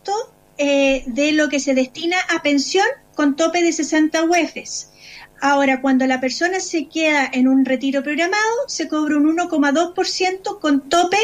eh, 0.57 1.03
de 1.07 1.31
lo 1.31 1.47
que 1.47 1.61
se 1.61 1.73
destina 1.73 2.17
a 2.29 2.41
pensión 2.41 2.85
con 3.15 3.37
tope 3.37 3.63
de 3.63 3.71
60 3.71 4.25
UEFs. 4.25 4.89
Ahora, 5.41 5.81
cuando 5.81 6.05
la 6.05 6.19
persona 6.19 6.59
se 6.59 6.87
queda 6.87 7.29
en 7.31 7.47
un 7.47 7.65
retiro 7.65 8.03
programado, 8.03 8.55
se 8.67 8.87
cobra 8.87 9.17
un 9.17 9.37
1,2% 9.37 10.59
con 10.59 10.89
tope 10.89 11.17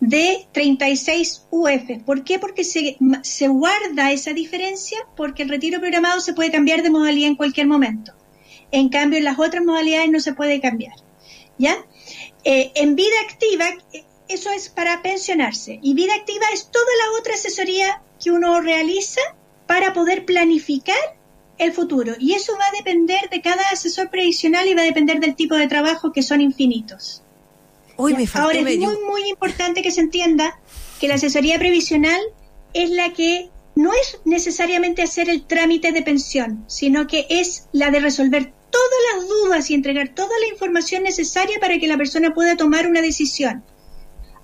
de 0.00 0.46
36 0.52 1.46
UF. 1.50 2.02
¿Por 2.04 2.24
qué? 2.24 2.38
Porque 2.38 2.64
se, 2.64 2.96
se, 3.22 3.48
guarda 3.48 4.12
esa 4.12 4.32
diferencia 4.32 4.98
porque 5.16 5.42
el 5.42 5.48
retiro 5.48 5.80
programado 5.80 6.20
se 6.20 6.32
puede 6.32 6.50
cambiar 6.50 6.82
de 6.82 6.90
modalidad 6.90 7.28
en 7.28 7.36
cualquier 7.36 7.66
momento. 7.66 8.12
En 8.72 8.88
cambio, 8.88 9.18
en 9.18 9.24
las 9.24 9.38
otras 9.38 9.64
modalidades 9.64 10.10
no 10.10 10.20
se 10.20 10.34
puede 10.34 10.60
cambiar. 10.60 10.94
¿Ya? 11.58 11.76
Eh, 12.44 12.72
en 12.74 12.96
vida 12.96 13.14
activa, 13.28 13.66
eso 14.28 14.50
es 14.50 14.68
para 14.68 15.02
pensionarse. 15.02 15.78
Y 15.82 15.94
vida 15.94 16.14
activa 16.14 16.46
es 16.52 16.70
toda 16.70 16.84
la 16.84 17.20
otra 17.20 17.34
asesoría 17.34 18.02
que 18.22 18.30
uno 18.30 18.60
realiza 18.60 19.20
para 19.66 19.92
poder 19.92 20.24
planificar 20.24 21.19
el 21.60 21.72
futuro. 21.72 22.14
Y 22.18 22.32
eso 22.32 22.52
va 22.58 22.66
a 22.66 22.76
depender 22.76 23.28
de 23.30 23.40
cada 23.40 23.62
asesor 23.70 24.10
previsional 24.10 24.66
y 24.66 24.74
va 24.74 24.82
a 24.82 24.86
depender 24.86 25.20
del 25.20 25.36
tipo 25.36 25.54
de 25.54 25.68
trabajo 25.68 26.12
que 26.12 26.22
son 26.22 26.40
infinitos. 26.40 27.22
Ahora 28.34 28.58
es 28.58 28.78
muy, 28.78 28.96
muy 29.06 29.28
importante 29.28 29.82
que 29.82 29.90
se 29.90 30.00
entienda 30.00 30.58
que 30.98 31.08
la 31.08 31.14
asesoría 31.14 31.58
previsional 31.58 32.20
es 32.72 32.90
la 32.90 33.12
que 33.12 33.50
no 33.74 33.92
es 33.92 34.18
necesariamente 34.24 35.02
hacer 35.02 35.28
el 35.28 35.46
trámite 35.46 35.92
de 35.92 36.02
pensión, 36.02 36.64
sino 36.66 37.06
que 37.06 37.26
es 37.28 37.68
la 37.72 37.90
de 37.90 38.00
resolver 38.00 38.52
todas 38.70 39.00
las 39.14 39.28
dudas 39.28 39.70
y 39.70 39.74
entregar 39.74 40.14
toda 40.14 40.38
la 40.40 40.48
información 40.48 41.02
necesaria 41.02 41.58
para 41.60 41.78
que 41.78 41.88
la 41.88 41.96
persona 41.96 42.32
pueda 42.32 42.56
tomar 42.56 42.86
una 42.86 43.02
decisión. 43.02 43.64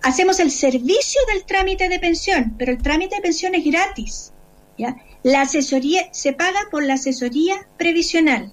Hacemos 0.03 0.39
el 0.41 0.51
servicio 0.51 1.21
del 1.33 1.45
trámite 1.45 1.89
de 1.89 1.99
pensión, 1.99 2.55
pero 2.59 2.73
el 2.73 2.83
trámite 2.83 3.17
de 3.17 3.23
pensión 3.23 3.55
es 3.55 3.65
gratis. 3.65 4.33
¿Ya? 4.79 4.97
La 5.23 5.43
asesoría 5.43 6.09
se 6.13 6.33
paga 6.33 6.61
por 6.71 6.85
la 6.85 6.95
asesoría 6.95 7.67
previsional. 7.77 8.53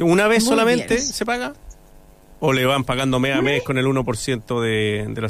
¿Una 0.00 0.28
vez 0.28 0.44
solamente 0.44 0.98
se 0.98 1.24
paga? 1.24 1.54
¿O 2.40 2.52
le 2.52 2.64
van 2.64 2.84
pagando 2.84 3.20
mes 3.20 3.36
a 3.36 3.42
mes 3.42 3.62
con 3.62 3.78
el 3.78 3.86
1% 3.86 4.60
de, 4.60 5.06
de, 5.08 5.20
la, 5.20 5.28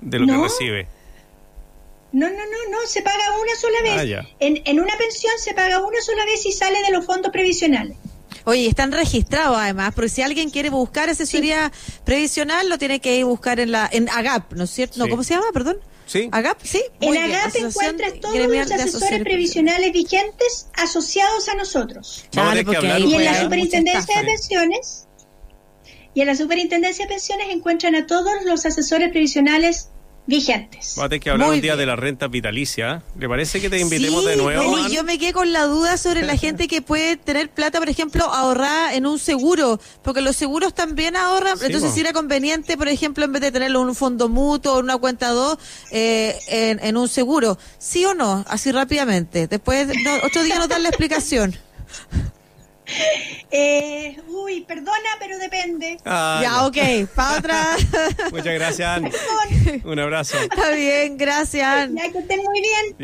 de 0.00 0.18
lo 0.18 0.26
que 0.26 0.36
recibe? 0.36 0.86
No, 2.12 2.28
no, 2.28 2.34
no, 2.34 2.70
no, 2.70 2.78
se 2.86 3.02
paga 3.02 3.22
una 3.40 3.54
sola 3.54 3.82
vez. 3.82 4.18
Ah, 4.18 4.28
en, 4.40 4.60
en 4.64 4.80
una 4.80 4.96
pensión 4.96 5.32
se 5.38 5.54
paga 5.54 5.78
una 5.78 6.00
sola 6.00 6.24
vez 6.24 6.44
y 6.44 6.52
sale 6.52 6.82
de 6.82 6.90
los 6.90 7.06
fondos 7.06 7.30
previsionales. 7.30 7.96
Oye, 8.44 8.66
están 8.66 8.90
registrados 8.90 9.58
además, 9.58 9.92
porque 9.94 10.08
si 10.08 10.22
alguien 10.22 10.50
quiere 10.50 10.70
buscar 10.70 11.08
asesoría 11.08 11.70
previsional, 12.04 12.68
lo 12.68 12.78
tiene 12.78 13.00
que 13.00 13.16
ir 13.16 13.22
a 13.22 13.26
buscar 13.26 13.60
en 13.60 13.70
la 13.70 13.88
en 13.92 14.08
AGAP, 14.08 14.54
¿no 14.54 14.64
es 14.64 14.70
cierto? 14.70 14.98
No, 14.98 15.08
¿Cómo 15.08 15.22
se 15.22 15.34
llama, 15.34 15.46
perdón? 15.52 15.78
Sí. 16.10 16.28
AGAP, 16.32 16.60
sí. 16.64 16.82
En. 17.00 17.16
AGAP 17.16 17.54
encuentras 17.54 18.14
todos 18.20 18.34
Gremial 18.34 18.68
los 18.68 18.80
asesores 18.80 19.22
previsionales 19.22 19.92
vigentes 19.92 20.68
asociados 20.74 21.48
a 21.48 21.54
nosotros. 21.54 22.24
Claro, 22.32 22.56
que 22.56 22.64
porque 22.64 22.98
Y 22.98 23.14
en 23.14 23.24
la 23.24 23.40
superintendencia 23.42 24.18
de 24.18 24.24
pensiones, 24.26 25.06
y 26.12 26.22
en 26.22 26.26
la 26.26 26.34
superintendencia 26.34 27.04
de 27.04 27.10
pensiones 27.10 27.46
encuentran 27.50 27.94
a 27.94 28.08
todos 28.08 28.44
los 28.44 28.66
asesores 28.66 29.10
previsionales 29.10 29.90
vigentes. 30.26 30.92
Vamos 30.96 31.06
a 31.06 31.08
tener 31.08 31.20
que 31.22 31.30
hablar 31.30 31.48
Muy 31.48 31.56
un 31.56 31.62
día 31.62 31.72
bien. 31.72 31.80
de 31.80 31.86
la 31.86 31.96
renta 31.96 32.28
vitalicia. 32.28 33.02
¿Le 33.18 33.28
parece 33.28 33.60
que 33.60 33.68
te 33.68 33.78
invitemos 33.80 34.22
Sí, 34.22 34.28
de 34.30 34.36
nuevo? 34.36 34.62
bueno, 34.70 34.84
Ann? 34.86 34.90
y 34.92 34.94
yo 34.94 35.02
me 35.02 35.18
quedé 35.18 35.32
con 35.32 35.52
la 35.52 35.64
duda 35.64 35.96
sobre 35.96 36.22
la 36.22 36.36
gente 36.36 36.68
que 36.68 36.82
puede 36.82 37.16
tener 37.16 37.50
plata, 37.50 37.78
por 37.80 37.88
ejemplo, 37.88 38.24
ahorrada 38.24 38.94
en 38.94 39.06
un 39.06 39.18
seguro, 39.18 39.80
porque 40.02 40.20
los 40.20 40.36
seguros 40.36 40.72
también 40.74 41.16
ahorran, 41.16 41.58
Sí, 41.58 41.66
entonces 41.66 41.92
si 41.92 42.00
era 42.00 42.12
conveniente, 42.12 42.76
por 42.76 42.88
ejemplo, 42.88 43.24
en 43.24 43.32
vez 43.32 43.42
de 43.42 43.50
tenerlo 43.50 43.82
en 43.82 43.88
un 43.88 43.94
fondo 43.96 44.28
mutuo 44.28 44.74
o 44.74 44.78
en 44.78 44.84
una 44.84 44.98
cuenta 44.98 45.30
2, 45.30 45.58
eh, 45.90 46.38
en, 46.48 46.78
en 46.84 46.96
un 46.96 47.08
seguro, 47.08 47.58
¿sí 47.78 48.04
o 48.04 48.14
no? 48.14 48.44
Así 48.48 48.70
rápidamente. 48.72 49.48
Después, 49.48 49.88
no, 49.88 50.14
otro 50.24 50.42
día 50.44 50.58
nos 50.58 50.68
dan 50.68 50.82
la 50.82 50.90
explicación. 50.90 51.56
Eh, 53.52 54.16
uy, 54.28 54.60
perdona, 54.60 55.10
pero 55.18 55.36
depende. 55.38 55.96
Ah, 56.04 56.38
ya, 56.40 56.50
no. 56.52 56.66
ok, 56.68 57.08
para 57.16 57.38
otra. 57.38 57.76
Muchas 58.30 58.54
gracias. 58.54 59.02
Un 59.84 59.98
abrazo. 59.98 60.38
Está 60.38 60.70
bien, 60.70 61.16
gracias. 61.16 61.90
Ya 61.92 62.12
que 62.12 62.18
estén 62.18 62.44
muy 62.44 62.60
bien. 62.60 62.94